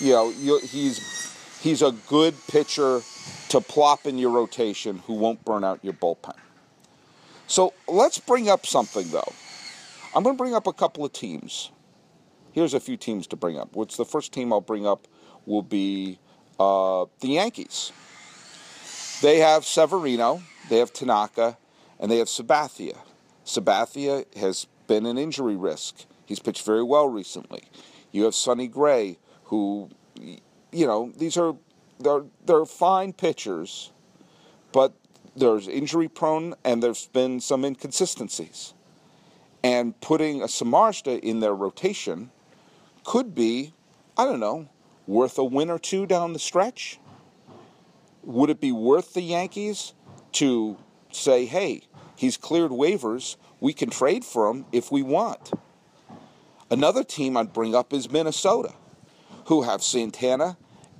You 0.00 0.12
know, 0.12 0.30
he's 0.58 1.32
he's 1.60 1.82
a 1.82 1.92
good 2.08 2.34
pitcher 2.48 3.00
to 3.48 3.60
plop 3.60 4.06
in 4.06 4.18
your 4.18 4.30
rotation 4.30 4.98
who 5.06 5.14
won't 5.14 5.44
burn 5.44 5.64
out 5.64 5.80
your 5.82 5.94
bullpen. 5.94 6.36
So 7.46 7.72
let's 7.88 8.18
bring 8.18 8.48
up 8.48 8.66
something 8.66 9.08
though. 9.10 9.32
I'm 10.14 10.22
going 10.22 10.36
to 10.36 10.42
bring 10.42 10.54
up 10.54 10.66
a 10.66 10.72
couple 10.72 11.04
of 11.04 11.12
teams. 11.12 11.70
Here's 12.52 12.74
a 12.74 12.80
few 12.80 12.96
teams 12.96 13.26
to 13.28 13.36
bring 13.36 13.58
up. 13.58 13.76
Which 13.76 13.96
the 13.96 14.04
first 14.04 14.32
team 14.32 14.52
I'll 14.52 14.60
bring 14.60 14.86
up 14.86 15.06
will 15.44 15.62
be 15.62 16.18
uh, 16.58 17.06
the 17.20 17.28
Yankees. 17.28 17.92
They 19.22 19.38
have 19.38 19.64
Severino, 19.64 20.42
they 20.68 20.78
have 20.78 20.92
Tanaka, 20.92 21.56
and 21.98 22.10
they 22.10 22.18
have 22.18 22.28
Sabathia. 22.28 22.96
Sabathia 23.44 24.24
has 24.36 24.66
been 24.86 25.06
an 25.06 25.16
injury 25.18 25.56
risk. 25.56 26.04
He's 26.26 26.40
pitched 26.40 26.64
very 26.66 26.82
well 26.82 27.08
recently. 27.08 27.64
You 28.10 28.24
have 28.24 28.34
Sonny 28.34 28.68
Gray, 28.68 29.18
who, 29.46 29.90
you 30.14 30.86
know, 30.86 31.12
these 31.16 31.36
are 31.36 31.54
they're 31.98 32.24
they're 32.44 32.64
fine 32.64 33.12
pitchers, 33.12 33.92
but 34.72 34.94
there's 35.34 35.68
injury 35.68 36.08
prone 36.08 36.54
and 36.64 36.82
there's 36.82 37.06
been 37.08 37.40
some 37.40 37.64
inconsistencies 37.64 38.74
and 39.66 40.00
putting 40.00 40.42
a 40.42 40.46
Samardzija 40.46 41.18
in 41.20 41.40
their 41.40 41.52
rotation 41.52 42.30
could 43.02 43.34
be, 43.34 43.72
I 44.16 44.24
don't 44.24 44.38
know, 44.38 44.68
worth 45.08 45.38
a 45.38 45.44
win 45.44 45.70
or 45.70 45.78
two 45.80 46.06
down 46.06 46.32
the 46.32 46.38
stretch. 46.38 47.00
Would 48.22 48.48
it 48.48 48.60
be 48.60 48.70
worth 48.70 49.12
the 49.12 49.22
Yankees 49.22 49.92
to 50.32 50.76
say, 51.10 51.46
hey, 51.46 51.82
he's 52.14 52.36
cleared 52.36 52.70
waivers, 52.70 53.36
we 53.58 53.72
can 53.72 53.90
trade 53.90 54.24
for 54.24 54.48
him 54.48 54.66
if 54.70 54.92
we 54.92 55.02
want? 55.02 55.50
Another 56.70 57.02
team 57.02 57.36
I'd 57.36 57.52
bring 57.52 57.74
up 57.74 57.92
is 57.92 58.08
Minnesota, 58.08 58.72
who 59.46 59.62
have 59.62 59.82
Santana 59.82 60.56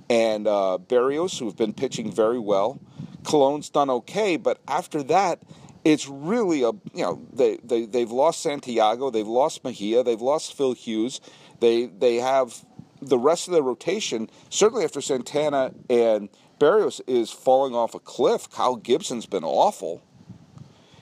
and 0.09 0.47
uh, 0.47 0.77
Berrios, 0.85 1.39
who 1.39 1.45
have 1.45 1.57
been 1.57 1.73
pitching 1.73 2.11
very 2.11 2.39
well. 2.39 2.79
Colon's 3.23 3.69
done 3.69 3.89
okay, 3.89 4.37
but 4.37 4.61
after 4.67 5.03
that, 5.03 5.41
it's 5.83 6.07
really 6.07 6.63
a 6.63 6.71
you 6.93 7.03
know 7.03 7.21
they, 7.31 7.57
they 7.63 7.85
they've 7.85 8.11
lost 8.11 8.41
Santiago, 8.41 9.09
they've 9.09 9.27
lost 9.27 9.63
Mejia, 9.63 10.03
they've 10.03 10.21
lost 10.21 10.55
Phil 10.55 10.73
Hughes, 10.73 11.21
they 11.59 11.85
they 11.85 12.15
have 12.15 12.65
the 13.01 13.17
rest 13.17 13.47
of 13.47 13.53
the 13.53 13.63
rotation. 13.63 14.29
Certainly 14.49 14.85
after 14.85 15.01
Santana 15.01 15.71
and 15.89 16.29
Berrios 16.59 17.01
is 17.05 17.31
falling 17.31 17.75
off 17.75 17.93
a 17.93 17.99
cliff, 17.99 18.49
Kyle 18.49 18.75
Gibson's 18.75 19.25
been 19.25 19.43
awful, 19.43 20.01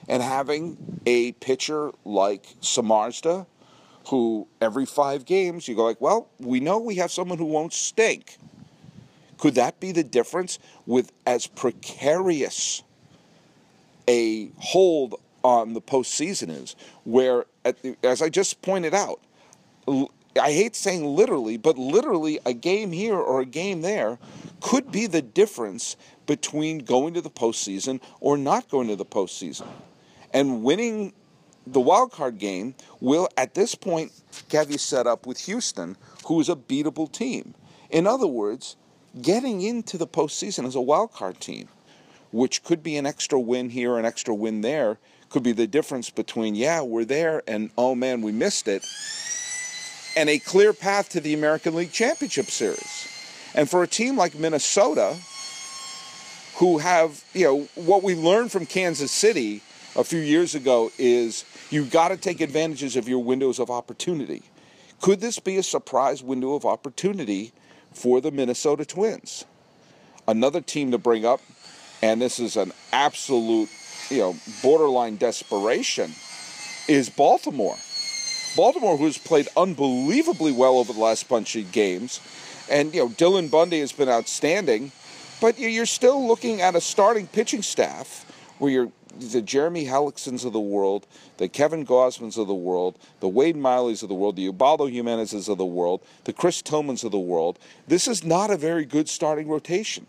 and 0.08 0.22
having 0.22 1.00
a 1.06 1.32
pitcher 1.32 1.92
like 2.04 2.46
Samardzija, 2.60 3.46
who 4.06 4.46
every 4.60 4.86
five 4.86 5.24
games 5.24 5.68
you 5.68 5.74
go 5.74 5.84
like, 5.84 6.00
well, 6.00 6.28
we 6.38 6.60
know 6.60 6.78
we 6.78 6.96
have 6.96 7.10
someone 7.10 7.38
who 7.38 7.44
won't 7.44 7.72
stink. 7.72 8.38
Could 9.38 9.54
that 9.56 9.80
be 9.80 9.92
the 9.92 10.04
difference 10.04 10.58
with 10.86 11.12
as 11.26 11.46
precarious? 11.46 12.82
a 14.08 14.50
hold 14.58 15.16
on 15.42 15.74
the 15.74 15.80
postseason 15.80 16.50
is, 16.50 16.76
where, 17.04 17.44
as 18.02 18.22
I 18.22 18.28
just 18.28 18.62
pointed 18.62 18.94
out, 18.94 19.20
I 19.88 20.52
hate 20.52 20.76
saying 20.76 21.04
literally, 21.04 21.56
but 21.56 21.78
literally 21.78 22.38
a 22.44 22.52
game 22.52 22.92
here 22.92 23.16
or 23.16 23.40
a 23.40 23.46
game 23.46 23.82
there 23.82 24.18
could 24.60 24.90
be 24.90 25.06
the 25.06 25.22
difference 25.22 25.96
between 26.26 26.78
going 26.78 27.14
to 27.14 27.20
the 27.20 27.30
postseason 27.30 28.00
or 28.20 28.36
not 28.36 28.68
going 28.68 28.88
to 28.88 28.96
the 28.96 29.04
postseason. 29.04 29.68
And 30.32 30.62
winning 30.62 31.12
the 31.66 31.80
wild 31.80 32.12
card 32.12 32.38
game 32.38 32.74
will, 33.00 33.28
at 33.36 33.54
this 33.54 33.74
point, 33.74 34.12
have 34.52 34.70
you 34.70 34.78
set 34.78 35.06
up 35.06 35.26
with 35.26 35.40
Houston, 35.46 35.96
who 36.26 36.40
is 36.40 36.48
a 36.48 36.56
beatable 36.56 37.10
team. 37.10 37.54
In 37.90 38.06
other 38.06 38.26
words, 38.26 38.76
getting 39.20 39.62
into 39.62 39.98
the 39.98 40.06
postseason 40.06 40.66
as 40.66 40.74
a 40.74 40.80
wild 40.80 41.12
card 41.12 41.40
team, 41.40 41.68
which 42.32 42.62
could 42.62 42.82
be 42.82 42.96
an 42.96 43.06
extra 43.06 43.40
win 43.40 43.70
here, 43.70 43.98
an 43.98 44.04
extra 44.04 44.34
win 44.34 44.60
there, 44.60 44.98
could 45.30 45.42
be 45.42 45.52
the 45.52 45.66
difference 45.66 46.10
between, 46.10 46.54
yeah, 46.54 46.82
we're 46.82 47.04
there, 47.04 47.42
and 47.48 47.70
oh 47.76 47.94
man, 47.94 48.22
we 48.22 48.30
missed 48.30 48.68
it, 48.68 48.84
and 50.16 50.28
a 50.28 50.38
clear 50.38 50.72
path 50.72 51.08
to 51.10 51.20
the 51.20 51.34
American 51.34 51.74
League 51.74 51.92
Championship 51.92 52.46
Series. 52.46 53.08
And 53.54 53.68
for 53.68 53.82
a 53.82 53.88
team 53.88 54.16
like 54.16 54.34
Minnesota, 54.34 55.16
who 56.56 56.78
have, 56.78 57.22
you 57.34 57.44
know, 57.44 57.68
what 57.74 58.02
we 58.02 58.14
learned 58.14 58.50
from 58.50 58.66
Kansas 58.66 59.12
City 59.12 59.62
a 59.96 60.04
few 60.04 60.20
years 60.20 60.54
ago 60.54 60.92
is 60.98 61.44
you've 61.70 61.90
got 61.90 62.08
to 62.08 62.16
take 62.16 62.40
advantages 62.40 62.96
of 62.96 63.08
your 63.08 63.22
windows 63.22 63.58
of 63.58 63.70
opportunity. 63.70 64.42
Could 65.00 65.20
this 65.20 65.38
be 65.38 65.56
a 65.56 65.62
surprise 65.62 66.22
window 66.22 66.54
of 66.54 66.64
opportunity 66.64 67.52
for 67.92 68.20
the 68.20 68.30
Minnesota 68.30 68.84
Twins? 68.84 69.44
Another 70.28 70.60
team 70.60 70.90
to 70.90 70.98
bring 70.98 71.24
up, 71.24 71.40
and 72.02 72.20
this 72.20 72.38
is 72.38 72.56
an 72.56 72.72
absolute, 72.92 73.70
you 74.10 74.18
know, 74.18 74.36
borderline 74.62 75.16
desperation, 75.16 76.12
is 76.88 77.08
Baltimore. 77.08 77.76
Baltimore, 78.56 78.96
who's 78.96 79.18
played 79.18 79.48
unbelievably 79.56 80.52
well 80.52 80.78
over 80.78 80.92
the 80.92 81.00
last 81.00 81.28
bunch 81.28 81.56
of 81.56 81.72
games, 81.72 82.20
and 82.70 82.94
you 82.94 83.00
know 83.00 83.08
Dylan 83.08 83.50
Bundy 83.50 83.80
has 83.80 83.92
been 83.92 84.08
outstanding, 84.08 84.92
but 85.40 85.58
you're 85.58 85.86
still 85.86 86.26
looking 86.26 86.60
at 86.60 86.74
a 86.74 86.80
starting 86.80 87.26
pitching 87.26 87.62
staff 87.62 88.24
where 88.58 88.70
you're 88.70 88.92
the 89.20 89.42
Jeremy 89.42 89.84
Hellicksons 89.84 90.44
of 90.44 90.52
the 90.52 90.60
world, 90.60 91.06
the 91.38 91.48
Kevin 91.48 91.84
Gausmans 91.84 92.38
of 92.38 92.46
the 92.46 92.54
world, 92.54 92.98
the 93.20 93.28
Wade 93.28 93.56
Mileys 93.56 94.02
of 94.02 94.08
the 94.08 94.14
world, 94.14 94.36
the 94.36 94.46
Ubaldo 94.46 94.88
Jimenezes 94.88 95.48
of 95.48 95.58
the 95.58 95.66
world, 95.66 96.00
the 96.24 96.32
Chris 96.32 96.62
Tillmans 96.62 97.04
of 97.04 97.12
the 97.12 97.18
world. 97.18 97.58
This 97.88 98.08
is 98.08 98.24
not 98.24 98.50
a 98.50 98.56
very 98.56 98.84
good 98.84 99.08
starting 99.08 99.48
rotation. 99.48 100.06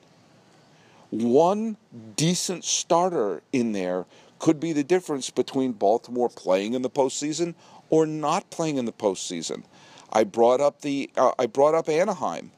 One 1.10 1.78
decent 2.16 2.66
starter 2.66 3.42
in 3.54 3.72
there 3.72 4.06
could 4.40 4.60
be 4.60 4.74
the 4.74 4.84
difference 4.84 5.30
between 5.30 5.72
Baltimore 5.72 6.30
playing 6.30 6.74
in 6.74 6.82
the 6.82 6.90
postseason 6.90 7.56
or 7.90 8.06
not 8.06 8.50
playing 8.50 8.78
in 8.78 8.86
the 8.86 8.92
postseason. 8.92 9.64
I 10.12 10.24
brought 10.24 10.62
up 10.62 10.82
the 10.82 11.10
uh, 11.18 11.32
I 11.40 11.48
brought 11.48 11.76
up 11.76 11.90
Anaheim 11.90 12.52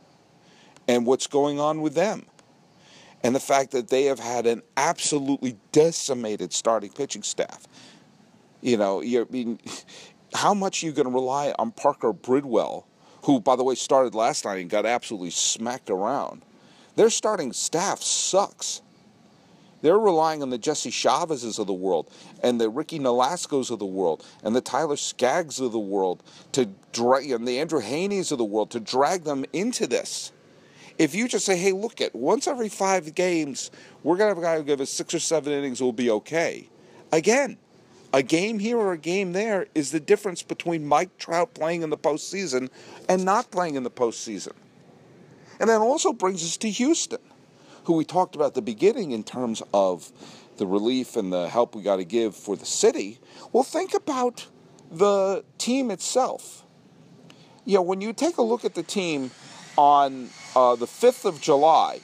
and 0.87 1.05
what's 1.05 1.27
going 1.27 1.59
on 1.59 1.81
with 1.81 1.93
them. 1.93 2.25
And 3.23 3.35
the 3.35 3.39
fact 3.39 3.71
that 3.71 3.89
they 3.89 4.05
have 4.05 4.19
had 4.19 4.45
an 4.45 4.61
absolutely 4.77 5.57
decimated 5.71 6.53
starting 6.53 6.91
pitching 6.91 7.23
staff. 7.23 7.67
You 8.61 8.77
know, 8.77 9.01
I 9.01 9.25
mean 9.29 9.59
how 10.33 10.53
much 10.53 10.83
are 10.83 10.85
you 10.85 10.91
going 10.91 11.07
to 11.07 11.13
rely 11.13 11.53
on 11.57 11.71
Parker 11.71 12.13
Bridwell, 12.13 12.85
who 13.23 13.39
by 13.39 13.55
the 13.55 13.63
way 13.63 13.75
started 13.75 14.15
last 14.15 14.45
night 14.45 14.59
and 14.59 14.69
got 14.69 14.85
absolutely 14.85 15.31
smacked 15.31 15.89
around. 15.89 16.43
Their 16.95 17.09
starting 17.09 17.53
staff 17.53 18.01
sucks. 18.01 18.81
They're 19.81 19.97
relying 19.97 20.41
on 20.41 20.49
the 20.49 20.57
Jesse 20.57 20.91
Chavezes 20.91 21.59
of 21.59 21.67
the 21.67 21.73
world 21.73 22.11
and 22.43 22.59
the 22.59 22.69
Ricky 22.69 22.99
Nolascos 22.99 23.71
of 23.71 23.79
the 23.79 23.85
world 23.85 24.25
and 24.43 24.53
the 24.55 24.61
Tyler 24.61 24.97
Skaggs 24.97 25.59
of 25.59 25.71
the 25.71 25.79
world 25.79 26.21
to 26.51 26.69
drag 26.91 27.31
and 27.31 27.47
the 27.47 27.59
Andrew 27.59 27.81
Heaney's 27.81 28.31
of 28.31 28.37
the 28.37 28.45
world 28.45 28.71
to 28.71 28.79
drag 28.79 29.23
them 29.23 29.45
into 29.53 29.87
this. 29.87 30.33
If 30.99 31.15
you 31.15 31.27
just 31.27 31.45
say, 31.45 31.57
hey, 31.57 31.71
look 31.71 32.01
at 32.01 32.13
once 32.13 32.47
every 32.47 32.69
five 32.69 33.15
games, 33.15 33.71
we're 34.03 34.17
gonna 34.17 34.29
have 34.29 34.37
a 34.37 34.41
guy 34.41 34.57
who 34.57 34.63
give 34.63 34.81
us 34.81 34.91
six 34.91 35.13
or 35.13 35.19
seven 35.19 35.53
innings 35.53 35.81
we'll 35.81 35.93
be 35.93 36.11
okay. 36.11 36.69
Again, 37.11 37.57
a 38.13 38.21
game 38.21 38.59
here 38.59 38.77
or 38.77 38.91
a 38.91 38.97
game 38.97 39.31
there 39.31 39.67
is 39.73 39.91
the 39.91 39.99
difference 39.99 40.43
between 40.43 40.85
Mike 40.85 41.17
Trout 41.17 41.53
playing 41.53 41.83
in 41.83 41.89
the 41.89 41.97
postseason 41.97 42.69
and 43.07 43.23
not 43.23 43.49
playing 43.49 43.75
in 43.75 43.83
the 43.83 43.89
postseason. 43.89 44.53
And 45.59 45.69
that 45.69 45.79
also 45.79 46.13
brings 46.13 46.43
us 46.43 46.57
to 46.57 46.69
Houston 46.69 47.19
who 47.85 47.93
we 47.93 48.05
talked 48.05 48.35
about 48.35 48.47
at 48.47 48.53
the 48.53 48.61
beginning 48.61 49.11
in 49.11 49.23
terms 49.23 49.63
of 49.73 50.11
the 50.57 50.67
relief 50.67 51.15
and 51.15 51.33
the 51.33 51.49
help 51.49 51.73
we 51.73 51.81
got 51.81 51.95
to 51.95 52.03
give 52.03 52.35
for 52.35 52.55
the 52.55 52.65
city, 52.65 53.19
well, 53.51 53.63
think 53.63 53.95
about 53.95 54.47
the 54.91 55.43
team 55.57 55.89
itself. 55.89 56.63
You 57.65 57.75
know, 57.75 57.81
when 57.81 58.01
you 58.01 58.13
take 58.13 58.37
a 58.37 58.41
look 58.41 58.65
at 58.65 58.75
the 58.75 58.83
team 58.83 59.31
on 59.75 60.29
uh, 60.55 60.75
the 60.75 60.85
5th 60.85 61.25
of 61.25 61.41
July, 61.41 61.99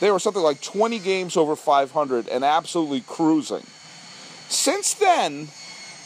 they 0.00 0.10
were 0.10 0.18
something 0.18 0.42
like 0.42 0.60
20 0.60 0.98
games 0.98 1.36
over 1.36 1.56
500 1.56 2.28
and 2.28 2.44
absolutely 2.44 3.02
cruising. 3.02 3.64
Since 4.48 4.94
then, 4.94 5.48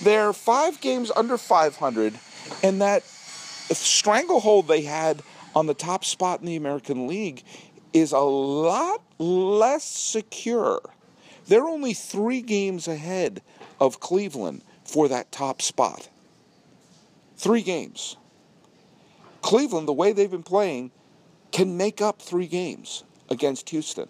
they're 0.02 0.32
five 0.32 0.80
games 0.80 1.10
under 1.14 1.38
500, 1.38 2.14
and 2.62 2.82
that 2.82 3.04
stranglehold 3.04 4.68
they 4.68 4.82
had 4.82 5.22
on 5.54 5.66
the 5.66 5.74
top 5.74 6.04
spot 6.04 6.40
in 6.40 6.46
the 6.46 6.56
American 6.56 7.06
League 7.06 7.42
is 7.92 8.12
a 8.12 8.18
lot 8.18 9.00
less 9.18 9.84
secure. 9.84 10.80
They're 11.46 11.66
only 11.66 11.94
three 11.94 12.42
games 12.42 12.88
ahead 12.88 13.40
of 13.80 14.00
Cleveland 14.00 14.62
for 14.84 15.08
that 15.08 15.30
top 15.30 15.62
spot. 15.62 16.08
Three 17.36 17.62
games. 17.62 18.16
Cleveland, 19.42 19.86
the 19.86 19.92
way 19.92 20.12
they've 20.12 20.30
been 20.30 20.42
playing, 20.42 20.90
can 21.54 21.76
make 21.76 22.02
up 22.02 22.20
three 22.20 22.48
games 22.48 23.04
against 23.30 23.70
Houston, 23.70 24.08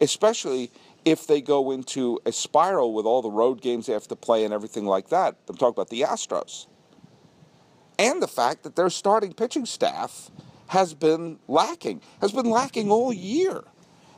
especially 0.00 0.68
if 1.04 1.28
they 1.28 1.40
go 1.40 1.70
into 1.70 2.18
a 2.26 2.32
spiral 2.32 2.92
with 2.92 3.06
all 3.06 3.22
the 3.22 3.30
road 3.30 3.60
games 3.60 3.86
they 3.86 3.92
have 3.92 4.08
to 4.08 4.16
play 4.16 4.44
and 4.44 4.52
everything 4.52 4.84
like 4.84 5.08
that. 5.08 5.36
I'm 5.48 5.56
talking 5.56 5.74
about 5.74 5.90
the 5.90 6.00
Astros. 6.00 6.66
And 8.00 8.20
the 8.20 8.26
fact 8.26 8.64
that 8.64 8.74
their 8.74 8.90
starting 8.90 9.32
pitching 9.32 9.64
staff 9.64 10.28
has 10.66 10.92
been 10.92 11.38
lacking, 11.46 12.00
has 12.20 12.32
been 12.32 12.50
lacking 12.50 12.90
all 12.90 13.12
year. 13.12 13.62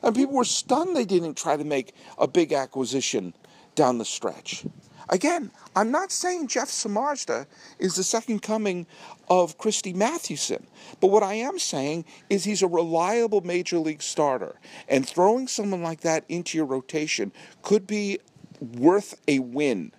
And 0.02 0.14
people 0.14 0.34
were 0.34 0.44
stunned 0.44 0.96
they 0.96 1.04
didn't 1.04 1.36
try 1.36 1.58
to 1.58 1.64
make 1.64 1.94
a 2.16 2.26
big 2.26 2.54
acquisition 2.54 3.34
down 3.74 3.98
the 3.98 4.06
stretch. 4.06 4.64
Again, 5.08 5.50
I'm 5.76 5.90
not 5.90 6.10
saying 6.12 6.48
Jeff 6.48 6.68
Samardzija 6.68 7.46
is 7.78 7.96
the 7.96 8.04
second 8.04 8.40
coming 8.40 8.86
of 9.28 9.58
Christy 9.58 9.92
Mathewson, 9.92 10.66
but 11.00 11.08
what 11.08 11.22
I 11.22 11.34
am 11.34 11.58
saying 11.58 12.04
is 12.30 12.44
he's 12.44 12.62
a 12.62 12.68
reliable 12.68 13.40
major 13.42 13.78
league 13.78 14.02
starter, 14.02 14.56
and 14.88 15.06
throwing 15.06 15.48
someone 15.48 15.82
like 15.82 16.00
that 16.00 16.24
into 16.28 16.56
your 16.56 16.66
rotation 16.66 17.32
could 17.62 17.86
be 17.86 18.18
worth 18.60 19.20
a 19.28 19.40
win, 19.40 19.92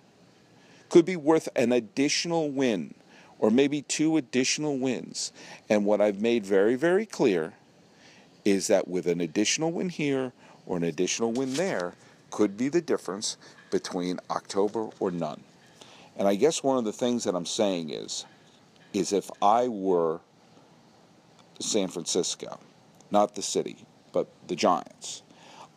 could 0.88 1.04
be 1.04 1.16
worth 1.16 1.48
an 1.54 1.72
additional 1.72 2.50
win 2.50 2.94
or 3.38 3.50
maybe 3.50 3.82
two 3.82 4.16
additional 4.16 4.78
wins. 4.78 5.32
And 5.68 5.84
what 5.84 6.00
I've 6.00 6.20
made 6.20 6.46
very, 6.46 6.74
very 6.74 7.06
clear 7.06 7.54
is 8.44 8.68
that 8.68 8.88
with 8.88 9.06
an 9.06 9.20
additional 9.20 9.72
win 9.72 9.88
here 9.88 10.32
or 10.64 10.76
an 10.76 10.84
additional 10.84 11.32
win 11.32 11.54
there 11.54 11.94
could 12.30 12.56
be 12.56 12.68
the 12.68 12.80
difference 12.80 13.36
between 13.70 14.18
October 14.30 14.88
or 15.00 15.10
none. 15.10 15.42
And 16.16 16.26
I 16.26 16.34
guess 16.34 16.62
one 16.62 16.78
of 16.78 16.84
the 16.84 16.92
things 16.92 17.24
that 17.24 17.34
I'm 17.34 17.46
saying 17.46 17.90
is 17.90 18.24
is 18.92 19.12
if 19.12 19.30
I 19.42 19.68
were 19.68 20.20
San 21.60 21.88
Francisco, 21.88 22.58
not 23.10 23.34
the 23.34 23.42
city, 23.42 23.76
but 24.12 24.28
the 24.46 24.56
Giants, 24.56 25.22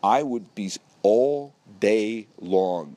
I 0.02 0.23
would 0.23 0.56
be 0.56 0.71
all 1.02 1.54
day 1.80 2.28
long 2.39 2.95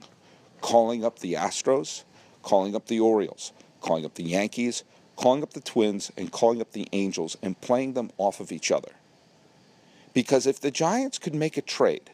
calling 0.60 1.04
up 1.04 1.18
the 1.18 1.34
Astros, 1.34 2.04
calling 2.42 2.76
up 2.76 2.86
the 2.86 3.00
Orioles, 3.00 3.52
calling 3.80 4.04
up 4.04 4.14
the 4.14 4.22
Yankees, 4.22 4.84
calling 5.16 5.42
up 5.42 5.52
the 5.52 5.60
Twins, 5.60 6.10
and 6.16 6.30
calling 6.30 6.60
up 6.60 6.72
the 6.72 6.88
Angels 6.92 7.36
and 7.42 7.60
playing 7.60 7.94
them 7.94 8.10
off 8.18 8.40
of 8.40 8.52
each 8.52 8.70
other. 8.70 8.92
Because 10.14 10.46
if 10.46 10.60
the 10.60 10.70
Giants 10.70 11.18
could 11.18 11.34
make 11.34 11.56
a 11.56 11.62
trade 11.62 12.10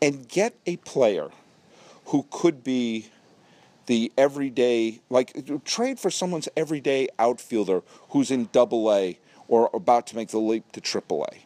and 0.00 0.28
get 0.28 0.54
a 0.66 0.76
player 0.78 1.30
who 2.06 2.26
could 2.30 2.62
be 2.64 3.08
the 3.86 4.12
everyday, 4.16 5.00
like 5.10 5.64
trade 5.64 5.98
for 5.98 6.10
someone's 6.10 6.48
everyday 6.56 7.08
outfielder 7.18 7.82
who's 8.10 8.30
in 8.30 8.48
double 8.52 8.92
A 8.92 9.18
or 9.48 9.70
about 9.74 10.06
to 10.08 10.16
make 10.16 10.28
the 10.28 10.38
leap 10.38 10.70
to 10.72 10.80
triple 10.80 11.26
A. 11.32 11.38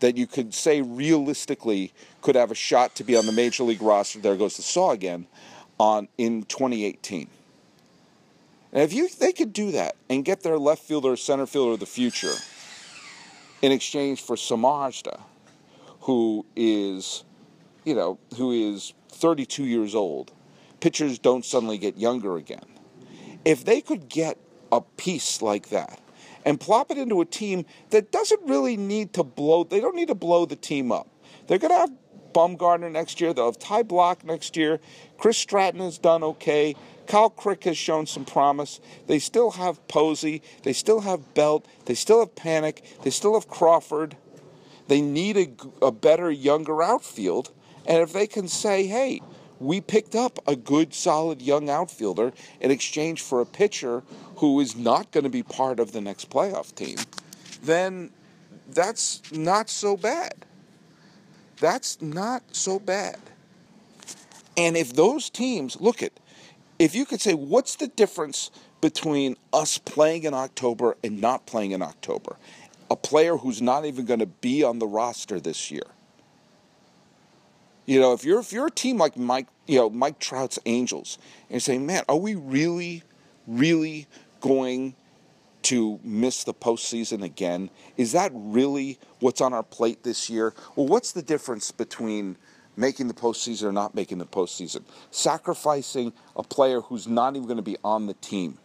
That 0.00 0.16
you 0.16 0.26
could 0.26 0.52
say 0.52 0.82
realistically 0.82 1.92
could 2.20 2.34
have 2.34 2.50
a 2.50 2.54
shot 2.54 2.94
to 2.96 3.04
be 3.04 3.16
on 3.16 3.26
the 3.26 3.32
major 3.32 3.64
league 3.64 3.80
roster. 3.80 4.18
There 4.18 4.36
goes 4.36 4.56
the 4.56 4.62
saw 4.62 4.90
again 4.90 5.26
on 5.78 6.08
in 6.18 6.42
2018. 6.44 7.28
And 8.72 8.82
if 8.82 8.92
you 8.92 9.08
they 9.08 9.32
could 9.32 9.52
do 9.52 9.70
that 9.72 9.96
and 10.10 10.24
get 10.24 10.42
their 10.42 10.58
left 10.58 10.82
fielder, 10.82 11.16
center 11.16 11.46
fielder 11.46 11.72
of 11.72 11.80
the 11.80 11.86
future 11.86 12.34
in 13.62 13.72
exchange 13.72 14.20
for 14.20 14.36
Samardzija, 14.36 15.20
who 16.00 16.44
is, 16.54 17.24
you 17.86 17.94
know, 17.94 18.18
who 18.36 18.50
is 18.50 18.92
32 19.10 19.64
years 19.64 19.94
old, 19.94 20.32
pitchers 20.80 21.18
don't 21.18 21.44
suddenly 21.44 21.78
get 21.78 21.96
younger 21.96 22.36
again. 22.36 22.66
If 23.46 23.64
they 23.64 23.80
could 23.80 24.10
get 24.10 24.36
a 24.70 24.82
piece 24.82 25.40
like 25.40 25.70
that, 25.70 26.00
and 26.44 26.60
plop 26.60 26.92
it 26.92 26.98
into 26.98 27.20
a 27.20 27.24
team 27.24 27.64
that 27.90 28.12
doesn't 28.12 28.40
really 28.48 28.76
need 28.76 29.12
to 29.14 29.24
blow, 29.24 29.64
they 29.64 29.80
don't 29.80 29.96
need 29.96 30.08
to 30.08 30.14
blow 30.14 30.46
the 30.46 30.54
team 30.54 30.92
up. 30.92 31.08
They're 31.46 31.58
going 31.58 31.72
to 31.72 31.78
have 31.78 31.92
Bumgarner 32.32 32.90
next 32.90 33.20
year. 33.20 33.34
They'll 33.34 33.46
have 33.46 33.58
Ty 33.58 33.82
Blach 33.82 34.22
next 34.22 34.56
year. 34.56 34.78
Chris 35.18 35.36
Stratton 35.38 35.80
has 35.80 35.98
done 35.98 36.22
okay. 36.22 36.76
Kyle 37.08 37.30
Crick 37.30 37.64
has 37.64 37.76
shown 37.76 38.06
some 38.06 38.24
promise. 38.24 38.80
They 39.08 39.18
still 39.18 39.52
have 39.52 39.86
Posey. 39.88 40.40
They 40.62 40.72
still 40.72 41.00
have 41.00 41.34
Belt. 41.34 41.66
They 41.86 41.94
still 41.94 42.20
have 42.20 42.34
Panik. 42.36 42.82
They 43.02 43.10
still 43.10 43.34
have 43.34 43.48
Crawford. 43.48 44.16
They 44.86 45.00
need 45.00 45.36
a, 45.36 45.86
a 45.86 45.90
better, 45.90 46.30
younger 46.30 46.80
outfield. 46.80 47.52
And 47.86 48.02
if 48.02 48.12
they 48.12 48.26
can 48.26 48.48
say, 48.48 48.86
hey, 48.86 49.20
we 49.58 49.80
picked 49.80 50.14
up 50.14 50.38
a 50.46 50.56
good, 50.56 50.92
solid 50.92 51.40
young 51.40 51.70
outfielder 51.70 52.32
in 52.60 52.70
exchange 52.70 53.22
for 53.22 53.40
a 53.40 53.46
pitcher 53.46 54.02
who 54.36 54.60
is 54.60 54.76
not 54.76 55.10
going 55.12 55.24
to 55.24 55.30
be 55.30 55.42
part 55.42 55.80
of 55.80 55.92
the 55.92 56.00
next 56.00 56.28
playoff 56.28 56.74
team, 56.74 56.98
then 57.62 58.10
that's 58.68 59.22
not 59.32 59.70
so 59.70 59.96
bad. 59.96 60.34
That's 61.58 62.02
not 62.02 62.42
so 62.52 62.78
bad. 62.78 63.18
And 64.56 64.76
if 64.76 64.94
those 64.94 65.30
teams, 65.30 65.80
look 65.80 66.02
at, 66.02 66.12
if 66.78 66.94
you 66.94 67.06
could 67.06 67.20
say, 67.20 67.34
what's 67.34 67.76
the 67.76 67.88
difference 67.88 68.50
between 68.80 69.36
us 69.52 69.78
playing 69.78 70.24
in 70.24 70.34
October 70.34 70.96
and 71.02 71.20
not 71.20 71.46
playing 71.46 71.70
in 71.70 71.80
October? 71.80 72.36
A 72.90 72.96
player 72.96 73.36
who's 73.38 73.62
not 73.62 73.84
even 73.84 74.04
going 74.04 74.20
to 74.20 74.26
be 74.26 74.62
on 74.62 74.78
the 74.78 74.86
roster 74.86 75.40
this 75.40 75.70
year. 75.70 75.86
You 77.86 78.00
know, 78.00 78.12
if 78.12 78.24
you're 78.24 78.40
if 78.40 78.52
you're 78.52 78.66
a 78.66 78.70
team 78.70 78.98
like 78.98 79.16
Mike, 79.16 79.46
you 79.66 79.78
know 79.78 79.88
Mike 79.88 80.18
Trout's 80.18 80.58
Angels, 80.66 81.18
and 81.48 81.62
saying, 81.62 81.86
man, 81.86 82.02
are 82.08 82.16
we 82.16 82.34
really, 82.34 83.04
really 83.46 84.08
going 84.40 84.94
to 85.62 85.98
miss 86.02 86.44
the 86.44 86.54
postseason 86.54 87.22
again? 87.22 87.70
Is 87.96 88.12
that 88.12 88.32
really 88.34 88.98
what's 89.20 89.40
on 89.40 89.52
our 89.52 89.62
plate 89.62 90.02
this 90.02 90.28
year? 90.28 90.52
Well, 90.74 90.86
what's 90.86 91.12
the 91.12 91.22
difference 91.22 91.70
between 91.70 92.36
making 92.76 93.08
the 93.08 93.14
postseason 93.14 93.64
or 93.64 93.72
not 93.72 93.94
making 93.94 94.18
the 94.18 94.26
postseason? 94.26 94.82
Sacrificing 95.10 96.12
a 96.34 96.42
player 96.42 96.80
who's 96.80 97.06
not 97.06 97.36
even 97.36 97.46
going 97.46 97.56
to 97.56 97.62
be 97.62 97.76
on 97.84 98.06
the 98.06 98.14
team. 98.14 98.58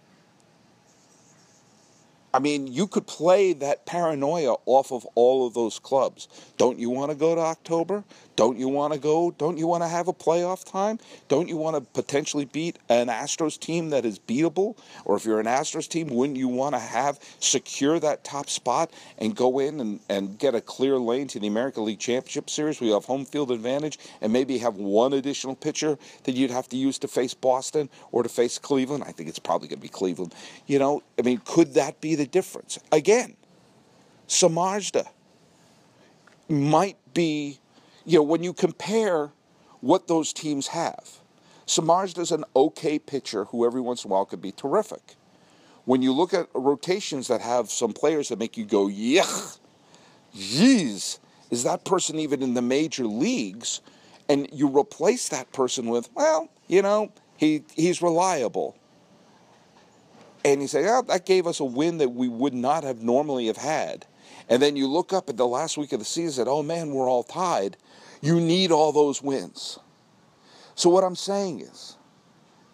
I 2.33 2.39
mean, 2.39 2.67
you 2.67 2.87
could 2.87 3.07
play 3.07 3.53
that 3.53 3.85
paranoia 3.85 4.55
off 4.65 4.91
of 4.91 5.05
all 5.15 5.47
of 5.47 5.53
those 5.53 5.79
clubs. 5.79 6.29
Don't 6.57 6.79
you 6.79 6.89
want 6.89 7.11
to 7.11 7.17
go 7.17 7.35
to 7.35 7.41
October? 7.41 8.03
Don't 8.41 8.57
you 8.57 8.69
want 8.69 8.91
to 8.91 8.99
go? 8.99 9.29
Don't 9.29 9.59
you 9.59 9.67
want 9.67 9.83
to 9.83 9.87
have 9.87 10.07
a 10.07 10.13
playoff 10.13 10.65
time? 10.65 10.97
Don't 11.27 11.47
you 11.47 11.57
want 11.57 11.75
to 11.75 11.81
potentially 11.93 12.45
beat 12.45 12.79
an 12.89 13.05
Astros 13.05 13.59
team 13.59 13.91
that 13.91 14.03
is 14.03 14.17
beatable? 14.17 14.75
Or 15.05 15.15
if 15.15 15.25
you're 15.25 15.39
an 15.39 15.45
Astros 15.45 15.87
team, 15.87 16.07
wouldn't 16.07 16.39
you 16.39 16.47
want 16.47 16.73
to 16.73 16.79
have 16.79 17.19
secure 17.37 17.99
that 17.99 18.23
top 18.23 18.49
spot 18.49 18.89
and 19.19 19.35
go 19.35 19.59
in 19.59 19.79
and, 19.79 19.99
and 20.09 20.39
get 20.39 20.55
a 20.55 20.61
clear 20.61 20.97
lane 20.97 21.27
to 21.27 21.39
the 21.39 21.45
American 21.45 21.85
League 21.85 21.99
Championship 21.99 22.49
Series 22.49 22.81
where 22.81 22.87
you 22.87 22.95
have 22.95 23.05
home 23.05 23.25
field 23.25 23.51
advantage 23.51 23.99
and 24.21 24.33
maybe 24.33 24.57
have 24.57 24.75
one 24.75 25.13
additional 25.13 25.55
pitcher 25.55 25.99
that 26.23 26.33
you'd 26.33 26.49
have 26.49 26.67
to 26.69 26.77
use 26.77 26.97
to 26.97 27.07
face 27.07 27.35
Boston 27.35 27.91
or 28.11 28.23
to 28.23 28.29
face 28.29 28.57
Cleveland? 28.57 29.03
I 29.03 29.11
think 29.11 29.29
it's 29.29 29.37
probably 29.37 29.67
going 29.67 29.77
to 29.77 29.83
be 29.83 29.87
Cleveland. 29.87 30.33
You 30.65 30.79
know, 30.79 31.03
I 31.19 31.21
mean, 31.21 31.43
could 31.45 31.75
that 31.75 32.01
be 32.01 32.15
the 32.15 32.25
difference? 32.25 32.79
Again, 32.91 33.35
Samardzija 34.27 35.07
might 36.49 36.97
be 37.13 37.59
you 38.05 38.19
know, 38.19 38.23
when 38.23 38.43
you 38.43 38.53
compare 38.53 39.31
what 39.81 40.07
those 40.07 40.33
teams 40.33 40.67
have, 40.67 41.19
Samardzija 41.67 42.31
an 42.31 42.45
okay 42.55 42.99
pitcher 42.99 43.45
who 43.45 43.65
every 43.65 43.81
once 43.81 44.03
in 44.03 44.11
a 44.11 44.13
while 44.13 44.25
could 44.25 44.41
be 44.41 44.51
terrific. 44.51 45.15
When 45.85 46.01
you 46.01 46.13
look 46.13 46.33
at 46.33 46.47
rotations 46.53 47.27
that 47.27 47.41
have 47.41 47.71
some 47.71 47.93
players 47.93 48.29
that 48.29 48.39
make 48.39 48.57
you 48.57 48.65
go, 48.65 48.87
yuck, 48.87 49.57
jeez, 50.35 51.19
is 51.49 51.63
that 51.63 51.85
person 51.85 52.19
even 52.19 52.43
in 52.43 52.53
the 52.53 52.61
major 52.61 53.05
leagues? 53.05 53.81
And 54.29 54.47
you 54.53 54.67
replace 54.67 55.29
that 55.29 55.51
person 55.51 55.87
with, 55.87 56.09
well, 56.13 56.49
you 56.67 56.81
know, 56.81 57.11
he, 57.37 57.63
he's 57.75 58.01
reliable. 58.01 58.77
And 60.45 60.61
you 60.61 60.67
say, 60.67 60.87
oh, 60.87 61.03
that 61.03 61.25
gave 61.25 61.47
us 61.47 61.59
a 61.59 61.65
win 61.65 61.97
that 61.99 62.09
we 62.09 62.27
would 62.27 62.53
not 62.53 62.83
have 62.83 63.01
normally 63.01 63.47
have 63.47 63.57
had. 63.57 64.05
And 64.49 64.61
then 64.61 64.75
you 64.75 64.87
look 64.87 65.13
up 65.13 65.29
at 65.29 65.37
the 65.37 65.47
last 65.47 65.77
week 65.77 65.93
of 65.93 65.99
the 65.99 66.05
season, 66.05 66.47
oh 66.47 66.63
man, 66.63 66.91
we're 66.91 67.09
all 67.09 67.23
tied. 67.23 67.77
You 68.21 68.39
need 68.39 68.71
all 68.71 68.91
those 68.91 69.21
wins. 69.21 69.79
So, 70.75 70.89
what 70.89 71.03
I'm 71.03 71.15
saying 71.15 71.61
is, 71.61 71.97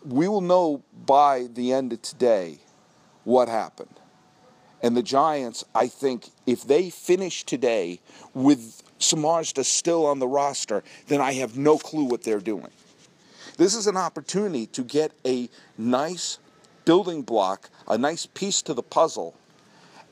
we 0.05 0.27
will 0.27 0.41
know 0.41 0.83
by 1.05 1.47
the 1.53 1.73
end 1.73 1.93
of 1.93 2.01
today 2.01 2.59
what 3.23 3.49
happened. 3.49 3.99
And 4.81 4.95
the 4.95 5.03
Giants, 5.03 5.65
I 5.73 5.87
think, 5.87 6.29
if 6.45 6.63
they 6.63 6.89
finish 6.89 7.43
today 7.43 7.99
with 8.33 8.83
Samardzija 8.99 9.65
still 9.65 10.05
on 10.05 10.19
the 10.19 10.27
roster, 10.27 10.83
then 11.07 11.19
I 11.19 11.33
have 11.33 11.57
no 11.57 11.77
clue 11.77 12.03
what 12.03 12.23
they're 12.23 12.39
doing. 12.39 12.69
This 13.57 13.73
is 13.73 13.87
an 13.87 13.97
opportunity 13.97 14.67
to 14.67 14.83
get 14.83 15.11
a 15.25 15.49
nice 15.77 16.37
building 16.85 17.23
block, 17.23 17.69
a 17.87 17.97
nice 17.97 18.27
piece 18.27 18.61
to 18.63 18.73
the 18.73 18.83
puzzle, 18.83 19.35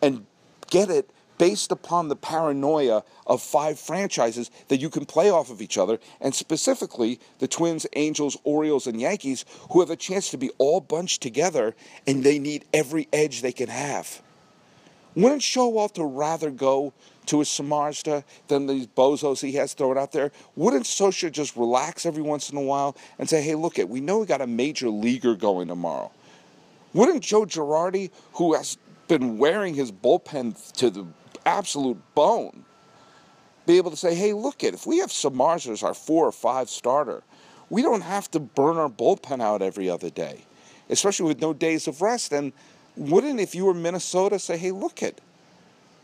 and 0.01 0.25
get 0.69 0.89
it 0.89 1.09
based 1.37 1.71
upon 1.71 2.07
the 2.07 2.15
paranoia 2.15 3.03
of 3.27 3.41
five 3.41 3.79
franchises 3.79 4.51
that 4.67 4.77
you 4.77 4.89
can 4.89 5.05
play 5.05 5.29
off 5.29 5.49
of 5.49 5.61
each 5.61 5.77
other, 5.77 5.99
and 6.21 6.33
specifically 6.33 7.19
the 7.39 7.47
Twins, 7.47 7.85
Angels, 7.93 8.37
Orioles, 8.43 8.87
and 8.87 8.99
Yankees, 8.99 9.45
who 9.71 9.79
have 9.79 9.89
a 9.89 9.95
chance 9.95 10.29
to 10.31 10.37
be 10.37 10.51
all 10.57 10.81
bunched 10.81 11.21
together 11.21 11.75
and 12.07 12.23
they 12.23 12.39
need 12.39 12.65
every 12.73 13.07
edge 13.11 13.41
they 13.41 13.51
can 13.51 13.69
have. 13.69 14.21
Wouldn't 15.15 15.41
Showalter 15.41 16.09
rather 16.11 16.51
go 16.51 16.93
to 17.27 17.41
a 17.41 17.43
Samardzija 17.45 18.23
than 18.47 18.67
these 18.67 18.85
bozos 18.85 19.41
he 19.41 19.53
has 19.53 19.73
thrown 19.73 19.97
out 19.97 20.11
there? 20.11 20.31
Wouldn't 20.55 20.83
Scioscia 20.83 21.31
just 21.31 21.55
relax 21.55 22.05
every 22.05 22.21
once 22.21 22.49
in 22.49 22.57
a 22.57 22.61
while 22.61 22.97
and 23.17 23.29
say, 23.29 23.41
hey, 23.41 23.55
look, 23.55 23.79
it, 23.79 23.87
we 23.87 24.01
know 24.01 24.19
we 24.19 24.25
got 24.25 24.41
a 24.41 24.47
major 24.47 24.89
leaguer 24.89 25.35
going 25.35 25.69
tomorrow? 25.69 26.11
Wouldn't 26.93 27.23
Joe 27.23 27.45
Girardi, 27.45 28.11
who 28.33 28.55
has 28.55 28.77
been 29.07 29.37
wearing 29.37 29.73
his 29.73 29.91
bullpen 29.91 30.71
to 30.73 30.89
the 30.89 31.05
absolute 31.45 31.97
bone, 32.15 32.65
be 33.65 33.77
able 33.77 33.91
to 33.91 33.97
say, 33.97 34.13
hey, 34.13 34.33
look 34.33 34.63
at 34.63 34.73
if 34.73 34.85
we 34.85 34.99
have 34.99 35.09
Samardzija 35.09 35.71
as 35.71 35.83
our 35.83 35.93
four 35.93 36.27
or 36.27 36.31
five 36.31 36.69
starter, 36.69 37.23
we 37.69 37.81
don't 37.81 38.01
have 38.01 38.29
to 38.31 38.39
burn 38.39 38.77
our 38.77 38.89
bullpen 38.89 39.41
out 39.41 39.61
every 39.61 39.89
other 39.89 40.09
day, 40.09 40.45
especially 40.89 41.27
with 41.27 41.41
no 41.41 41.53
days 41.53 41.87
of 41.87 42.01
rest. 42.01 42.31
And 42.31 42.53
wouldn't, 42.95 43.39
if 43.39 43.55
you 43.55 43.65
were 43.65 43.73
Minnesota, 43.73 44.37
say, 44.39 44.57
hey, 44.57 44.71
look 44.71 45.01
at 45.01 45.19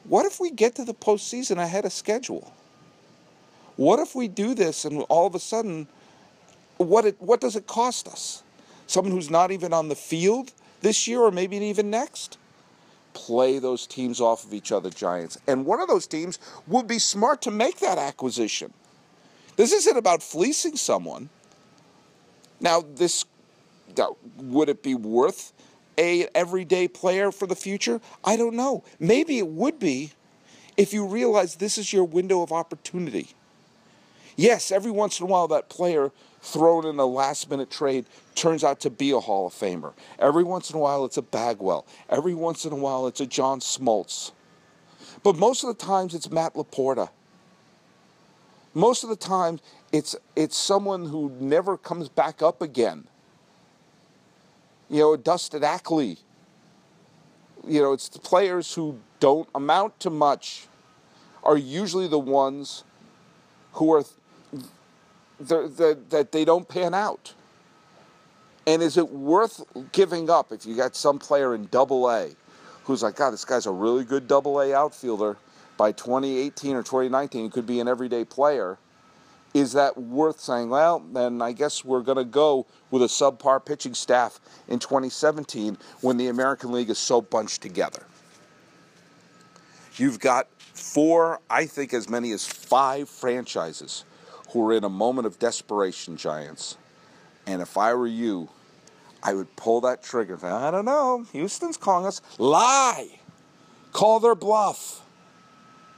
what 0.04 0.26
if 0.26 0.40
we 0.40 0.50
get 0.50 0.76
to 0.76 0.84
the 0.84 0.94
postseason 0.94 1.58
ahead 1.58 1.86
of 1.86 1.94
schedule? 1.94 2.52
What 3.76 4.00
if 4.00 4.16
we 4.16 4.28
do 4.28 4.54
this 4.54 4.86
and 4.86 5.04
all 5.04 5.28
of 5.28 5.36
a 5.36 5.40
sudden, 5.40 5.88
what 6.78 7.06
it, 7.06 7.16
what 7.20 7.40
does 7.40 7.56
it 7.56 7.68
cost 7.68 8.08
us? 8.08 8.44
Someone 8.88 9.14
who's 9.14 9.30
not 9.30 9.52
even 9.52 9.74
on 9.74 9.88
the 9.88 9.96
field 9.96 10.52
this 10.82 11.08
year 11.08 11.22
or 11.22 11.32
maybe 11.32 11.58
even 11.58 11.90
next? 11.90 12.38
Play 13.14 13.60
those 13.60 13.88
teams 13.88 14.22
off 14.22 14.44
of 14.46 14.54
each 14.54 14.72
other, 14.72 14.90
Giants. 14.90 15.38
And 15.48 15.66
one 15.66 15.80
of 15.80 15.88
those 15.88 16.08
teams 16.08 16.40
would 16.68 16.88
be 16.88 17.00
smart 17.00 17.42
to 17.44 17.52
make 17.52 17.80
that 17.80 17.98
acquisition. 17.98 18.74
This 19.56 19.72
isn't 19.72 19.98
about 19.98 20.24
fleecing 20.24 20.76
someone. 20.78 21.30
Now, 22.60 22.82
this 22.82 23.26
would 24.38 24.70
it 24.70 24.84
be 24.84 24.96
worth 24.96 25.52
a 25.98 26.28
everyday 26.34 26.88
player 26.88 27.32
for 27.32 27.46
the 27.46 27.56
future? 27.56 28.00
I 28.24 28.38
don't 28.38 28.56
know. 28.56 28.84
Maybe 29.00 29.38
it 29.38 29.48
would 29.48 29.80
be 29.80 30.12
if 30.78 30.94
you 30.94 31.06
realize 31.06 31.56
this 31.56 31.78
is 31.78 31.92
your 31.92 32.06
window 32.06 32.42
of 32.42 32.52
opportunity. 32.52 33.30
Yes, 34.36 34.72
every 34.72 34.92
once 34.92 35.20
in 35.20 35.26
a 35.26 35.30
while 35.30 35.48
that 35.50 35.70
player 35.70 36.12
thrown 36.42 36.86
in 36.86 36.98
a 37.00 37.06
last 37.06 37.50
minute 37.50 37.70
trade 37.70 38.06
turns 38.36 38.64
out 38.64 38.80
to 38.82 38.90
be 38.90 39.12
a 39.12 39.20
Hall 39.20 39.48
of 39.48 39.54
Famer. 39.54 39.94
Every 40.20 40.44
once 40.44 40.70
in 40.70 40.76
a 40.76 40.80
while 40.80 41.06
it's 41.06 41.18
a 41.18 41.22
Bagwell. 41.22 41.86
Every 42.10 42.34
once 42.34 42.66
in 42.66 42.74
a 42.74 42.76
while 42.76 43.08
it's 43.08 43.22
a 43.22 43.26
John 43.26 43.60
Smoltz. 43.60 44.32
But 45.24 45.38
most 45.38 45.64
of 45.64 45.68
the 45.68 45.86
times 45.86 46.16
it's 46.16 46.30
Matt 46.32 46.56
LaPorta. 46.56 47.10
Most 48.74 49.04
of 49.04 49.10
the 49.10 49.16
time 49.16 49.60
it's 49.92 50.16
it's 50.36 50.58
someone 50.58 51.06
who 51.06 51.32
never 51.40 51.78
comes 51.78 52.10
back 52.10 52.42
up 52.42 52.62
again. 52.62 53.08
You 54.90 55.00
know, 55.00 55.18
Dustin 55.18 55.64
Ackley. 55.64 56.18
You 57.68 57.82
know, 57.82 57.94
it's 57.94 58.10
the 58.10 58.20
players 58.20 58.74
who 58.74 59.00
don't 59.20 59.48
amount 59.54 60.00
to 60.00 60.10
much 60.10 60.68
are 61.44 61.58
usually 61.58 62.08
the 62.08 62.20
ones 62.20 62.84
who 63.74 63.94
are 63.94 64.04
that 65.48 66.30
they 66.32 66.46
don't 66.46 66.68
pan 66.68 66.94
out? 66.94 67.34
And 68.68 68.82
is 68.82 68.98
it 68.98 69.10
worth 69.10 69.64
giving 69.92 70.30
up 70.30 70.52
if 70.52 70.66
you 70.66 70.76
got 70.76 70.96
some 70.96 71.20
player 71.20 71.56
in 71.56 71.68
double 71.72 72.10
A 72.10 72.30
who's 72.84 73.04
like, 73.04 73.16
God, 73.16 73.32
this 73.32 73.46
guy's 73.46 73.66
a 73.66 73.72
really 73.72 74.04
good 74.04 74.28
double 74.28 74.60
A 74.62 74.74
outfielder 74.74 75.38
by 75.78 75.92
2018 75.92 76.76
or 76.76 76.84
2019, 76.84 77.44
he 77.44 77.50
could 77.50 77.66
be 77.66 77.80
an 77.80 77.88
everyday 77.88 78.24
player. 78.24 78.78
Is 79.54 79.74
that 79.74 79.98
worth 79.98 80.40
saying, 80.40 80.70
well, 80.70 81.00
then 81.00 81.42
I 81.42 81.52
guess 81.52 81.84
we're 81.84 82.02
going 82.02 82.18
to 82.18 82.24
go 82.24 82.68
with 82.90 83.02
a 83.02 83.08
subpar 83.08 83.66
pitching 83.66 83.94
staff 83.94 84.40
in 84.68 84.80
2017 84.80 85.78
when 86.02 86.18
the 86.18 86.28
American 86.28 86.72
League 86.72 86.90
is 86.90 87.00
so 87.00 87.20
bunched 87.20 87.62
together? 87.62 88.04
You've 89.98 90.20
got 90.20 90.48
four, 90.58 91.42
I 91.50 91.66
think 91.66 91.94
as 91.94 92.08
many 92.08 92.32
as 92.32 92.46
five 92.46 93.10
franchises 93.10 94.06
who 94.52 94.68
are 94.70 94.74
in 94.74 94.84
a 94.84 94.90
moment 94.90 95.28
of 95.28 95.40
desperation, 95.40 96.18
Giants. 96.18 96.78
And 97.46 97.62
if 97.62 97.78
I 97.78 97.94
were 97.94 98.08
you, 98.08 98.50
I 99.24 99.34
would 99.34 99.56
pull 99.56 99.82
that 99.82 100.04
trigger. 100.04 100.38
I 100.46 100.72
don't 100.72 100.86
know. 100.86 101.26
Houston's 101.32 101.78
calling 101.78 102.06
us. 102.06 102.22
Lie. 102.38 103.20
Call 103.94 104.20
their 104.20 104.36
bluff. 104.36 105.02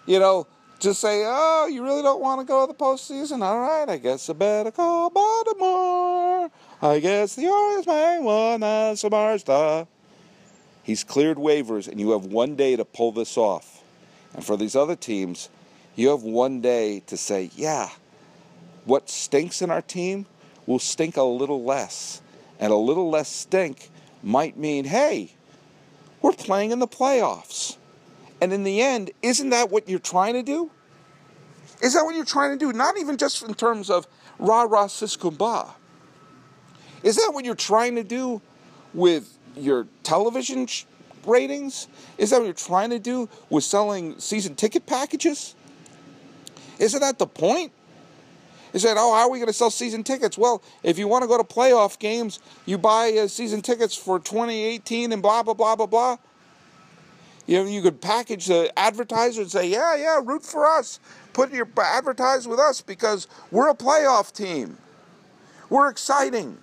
You 0.05 0.19
know, 0.19 0.47
just 0.79 0.99
say, 0.99 1.23
oh, 1.25 1.67
you 1.71 1.83
really 1.83 2.01
don't 2.01 2.21
want 2.21 2.41
to 2.41 2.45
go 2.45 2.65
to 2.65 2.73
the 2.73 2.77
postseason? 2.77 3.41
All 3.41 3.59
right, 3.59 3.87
I 3.87 3.97
guess 3.97 4.29
I 4.29 4.33
better 4.33 4.71
call 4.71 5.09
Baltimore. 5.09 6.51
I 6.81 6.99
guess 6.99 7.35
the 7.35 7.47
Orioles 7.47 7.87
may 7.87 8.19
want 8.19 8.63
Samardzija. 8.63 9.87
He's 10.83 11.05
cleared 11.05 11.37
waivers, 11.37 11.87
and 11.87 11.99
you 12.01 12.11
have 12.11 12.25
one 12.25 12.57
day 12.57 12.75
to 12.75 12.83
pull 12.83 13.13
this 13.13 13.37
off. 13.37 13.81
And 14.33 14.43
for 14.43 14.57
these 14.57 14.75
other 14.75 14.97
teams, 14.97 15.47
you 15.95 16.09
have 16.09 16.23
one 16.23 16.59
day 16.59 17.01
to 17.07 17.15
say, 17.15 17.51
yeah, 17.55 17.89
what 18.85 19.09
stinks 19.09 19.61
in 19.61 19.71
our 19.71 19.81
team 19.81 20.25
will 20.65 20.79
stink 20.79 21.17
a 21.17 21.23
little 21.23 21.63
less. 21.63 22.21
And 22.59 22.71
a 22.71 22.77
little 22.77 23.09
less 23.09 23.29
stink 23.29 23.89
might 24.21 24.57
mean, 24.57 24.85
hey, 24.85 25.33
we're 26.21 26.31
playing 26.31 26.71
in 26.71 26.79
the 26.79 26.87
playoffs. 26.87 27.77
And 28.41 28.53
in 28.53 28.63
the 28.63 28.81
end, 28.81 29.11
isn't 29.21 29.49
that 29.49 29.71
what 29.71 29.89
you're 29.89 29.99
trying 29.99 30.33
to 30.33 30.43
do? 30.43 30.71
Is 31.81 31.93
that 31.93 32.03
what 32.05 32.15
you're 32.15 32.25
trying 32.25 32.57
to 32.57 32.57
do? 32.57 32.71
Not 32.71 32.97
even 32.97 33.17
just 33.17 33.43
in 33.43 33.53
terms 33.53 33.89
of 33.89 34.07
rah 34.39 34.63
rah 34.63 34.87
siskumba. 34.87 35.71
Is 37.03 37.17
that 37.17 37.31
what 37.33 37.43
you're 37.43 37.55
trying 37.55 37.95
to 37.95 38.03
do 38.03 38.41
with 38.93 39.37
your 39.57 39.87
television 40.03 40.67
sh- 40.67 40.85
ratings? 41.25 41.87
Is 42.17 42.29
that 42.29 42.39
what 42.39 42.45
you're 42.45 42.53
trying 42.53 42.91
to 42.91 42.99
do 42.99 43.27
with 43.49 43.65
selling 43.65 44.17
season 44.19 44.55
ticket 44.55 44.85
packages? 44.85 45.55
Isn't 46.79 47.01
that 47.01 47.19
the 47.19 47.27
point? 47.27 47.73
Is 48.73 48.81
said, 48.81 48.97
oh, 48.97 49.13
how 49.13 49.21
are 49.21 49.29
we 49.29 49.37
going 49.37 49.47
to 49.47 49.53
sell 49.53 49.69
season 49.69 50.03
tickets? 50.03 50.35
Well, 50.35 50.63
if 50.81 50.97
you 50.97 51.07
want 51.07 51.21
to 51.21 51.27
go 51.27 51.37
to 51.37 51.43
playoff 51.43 51.99
games, 51.99 52.39
you 52.65 52.79
buy 52.79 53.11
uh, 53.11 53.27
season 53.27 53.61
tickets 53.61 53.95
for 53.95 54.17
2018 54.17 55.11
and 55.11 55.21
blah, 55.21 55.43
blah, 55.43 55.53
blah, 55.53 55.75
blah, 55.75 55.85
blah. 55.85 56.17
You 57.45 57.59
know, 57.59 57.69
you 57.69 57.83
could 57.83 58.01
package 58.01 58.47
the 58.47 58.71
advertiser 58.77 59.41
and 59.41 59.51
say, 59.51 59.67
yeah, 59.69 59.95
yeah, 59.95 60.19
root 60.23 60.43
for 60.43 60.65
us. 60.65 60.99
Put 61.33 61.53
your 61.53 61.67
advertise 61.77 62.47
with 62.47 62.59
us 62.59 62.81
because 62.81 63.27
we're 63.51 63.69
a 63.69 63.75
playoff 63.75 64.33
team. 64.33 64.77
We're 65.69 65.89
exciting. 65.89 66.57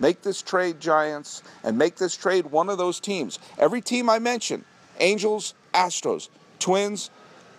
Make 0.00 0.22
this 0.22 0.42
trade, 0.42 0.80
Giants, 0.80 1.44
and 1.62 1.78
make 1.78 1.96
this 1.96 2.16
trade 2.16 2.46
one 2.46 2.68
of 2.68 2.78
those 2.78 2.98
teams. 2.98 3.38
Every 3.58 3.80
team 3.80 4.10
I 4.10 4.18
mentioned 4.18 4.64
Angels, 4.98 5.54
Astros, 5.72 6.28
Twins, 6.58 7.10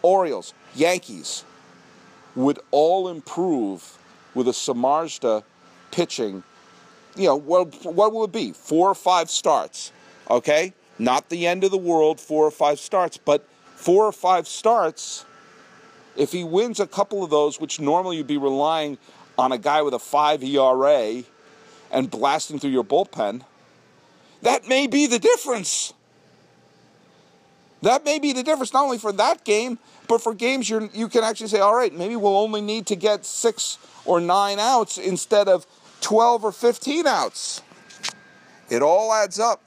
Orioles, 0.01 0.53
Yankees 0.75 1.45
would 2.35 2.59
all 2.71 3.07
improve 3.07 3.97
with 4.33 4.47
a 4.47 4.51
Samardzija 4.51 5.43
pitching. 5.91 6.43
You 7.15 7.27
know, 7.27 7.35
what, 7.35 7.85
what 7.85 8.11
will 8.11 8.23
it 8.23 8.31
be? 8.31 8.51
Four 8.51 8.89
or 8.89 8.95
five 8.95 9.29
starts 9.29 9.91
Okay? 10.29 10.73
Not 10.99 11.29
the 11.29 11.47
end 11.47 11.63
of 11.63 11.71
the 11.71 11.77
world, 11.77 12.19
four 12.19 12.45
or 12.45 12.51
five 12.51 12.79
starts, 12.79 13.17
but 13.17 13.47
four 13.75 14.05
or 14.05 14.11
five 14.11 14.47
starts, 14.47 15.25
if 16.15 16.31
he 16.31 16.43
wins 16.43 16.79
a 16.79 16.87
couple 16.87 17.23
of 17.23 17.29
those, 17.29 17.59
which 17.59 17.79
normally 17.79 18.17
you'd 18.17 18.27
be 18.27 18.37
relying 18.37 18.97
on 19.37 19.51
a 19.51 19.57
guy 19.57 19.81
with 19.81 19.93
a 19.93 19.99
five 19.99 20.43
ERA 20.43 21.23
and 21.91 22.09
blasting 22.09 22.59
through 22.59 22.69
your 22.69 22.83
bullpen, 22.83 23.41
that 24.41 24.67
may 24.67 24.87
be 24.87 25.07
the 25.07 25.19
difference. 25.19 25.93
That 27.83 28.05
may 28.05 28.17
be 28.17 28.31
the 28.31 28.43
difference, 28.43 28.71
not 28.71 28.85
only 28.85 28.97
for 28.97 29.11
that 29.11 29.43
game, 29.43 29.77
but 30.07 30.21
for 30.21 30.33
games 30.33 30.69
you 30.69 30.89
you 30.93 31.09
can 31.09 31.21
actually 31.23 31.49
say, 31.49 31.59
all 31.59 31.75
right, 31.75 31.93
maybe 31.93 32.15
we'll 32.15 32.37
only 32.37 32.61
need 32.61 32.87
to 32.87 32.95
get 32.95 33.25
six 33.25 33.77
or 34.05 34.21
nine 34.21 34.57
outs 34.57 34.97
instead 34.97 35.49
of 35.49 35.67
12 35.99 36.45
or 36.45 36.51
15 36.53 37.05
outs. 37.05 37.61
It 38.69 38.81
all 38.81 39.13
adds 39.13 39.37
up 39.37 39.61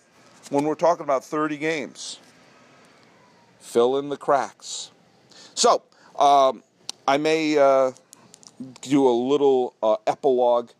when 0.48 0.64
we're 0.64 0.76
talking 0.76 1.04
about 1.04 1.24
30 1.24 1.58
games. 1.58 2.18
Fill 3.60 3.98
in 3.98 4.08
the 4.08 4.16
cracks. 4.16 4.90
So, 5.54 5.82
um, 6.18 6.62
I 7.06 7.18
may 7.18 7.58
uh, 7.58 7.92
do 8.80 9.06
a 9.06 9.12
little 9.12 9.74
uh, 9.82 9.96
epilogue 10.06 10.70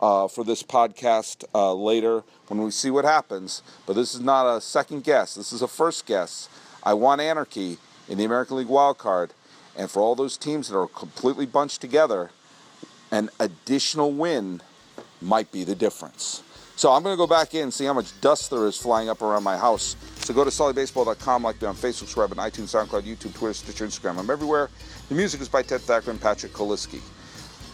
uh, 0.00 0.28
for 0.28 0.44
this 0.44 0.62
podcast 0.62 1.44
uh, 1.52 1.74
later 1.74 2.22
when 2.46 2.62
we 2.62 2.70
see 2.70 2.90
what 2.90 3.04
happens. 3.04 3.62
But 3.86 3.94
this 3.94 4.14
is 4.14 4.20
not 4.20 4.46
a 4.46 4.60
second 4.60 5.02
guess, 5.02 5.34
this 5.34 5.52
is 5.52 5.62
a 5.62 5.68
first 5.68 6.06
guess. 6.06 6.48
I 6.86 6.94
want 6.94 7.20
anarchy 7.20 7.78
in 8.08 8.16
the 8.16 8.24
American 8.24 8.58
League 8.58 8.68
wild 8.68 8.96
card. 8.96 9.32
And 9.76 9.90
for 9.90 10.00
all 10.00 10.14
those 10.14 10.36
teams 10.36 10.68
that 10.68 10.78
are 10.78 10.86
completely 10.86 11.44
bunched 11.44 11.80
together, 11.80 12.30
an 13.10 13.28
additional 13.40 14.12
win 14.12 14.62
might 15.20 15.50
be 15.50 15.64
the 15.64 15.74
difference. 15.74 16.44
So 16.76 16.92
I'm 16.92 17.02
going 17.02 17.12
to 17.12 17.18
go 17.18 17.26
back 17.26 17.54
in 17.54 17.64
and 17.64 17.74
see 17.74 17.86
how 17.86 17.92
much 17.92 18.18
dust 18.20 18.50
there 18.50 18.66
is 18.66 18.76
flying 18.76 19.08
up 19.08 19.20
around 19.20 19.42
my 19.42 19.56
house. 19.56 19.96
So 20.20 20.32
go 20.32 20.44
to 20.44 20.50
sullybaseball.com, 20.50 21.42
like 21.42 21.60
me 21.60 21.66
on 21.66 21.74
Facebook, 21.74 21.94
subscribe 21.94 22.38
on 22.38 22.50
iTunes, 22.50 22.74
SoundCloud, 22.74 23.02
YouTube, 23.02 23.34
Twitter, 23.34 23.54
Stitcher, 23.54 23.86
Instagram. 23.86 24.18
I'm 24.18 24.30
everywhere. 24.30 24.70
The 25.08 25.16
music 25.16 25.40
is 25.40 25.48
by 25.48 25.62
Ted 25.62 25.80
Thacker 25.80 26.12
and 26.12 26.20
Patrick 26.20 26.52
Koliski. 26.52 27.00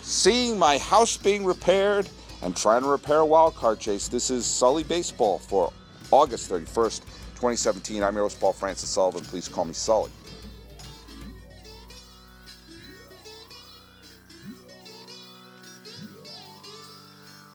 Seeing 0.03 0.59
my 0.59 0.79
house 0.79 1.19
being 1.19 1.45
repaired 1.45 2.09
and 2.41 2.57
trying 2.57 2.83
to 2.83 2.89
repair 2.89 3.19
a 3.19 3.27
wild 3.27 3.57
card 3.57 3.79
chase, 3.79 4.09
this 4.09 4.31
is 4.31 4.47
Sully 4.47 4.85
Baseball 4.85 5.39
for 5.39 5.71
August 6.11 6.51
31st, 6.51 7.03
2017. 7.43 8.05
I'm 8.05 8.15
your 8.15 8.23
host, 8.23 8.39
Paul 8.39 8.53
Francis 8.53 8.89
Sullivan. 8.89 9.25
Please 9.25 9.49
call 9.49 9.65
me 9.65 9.73
Sully. 9.73 10.13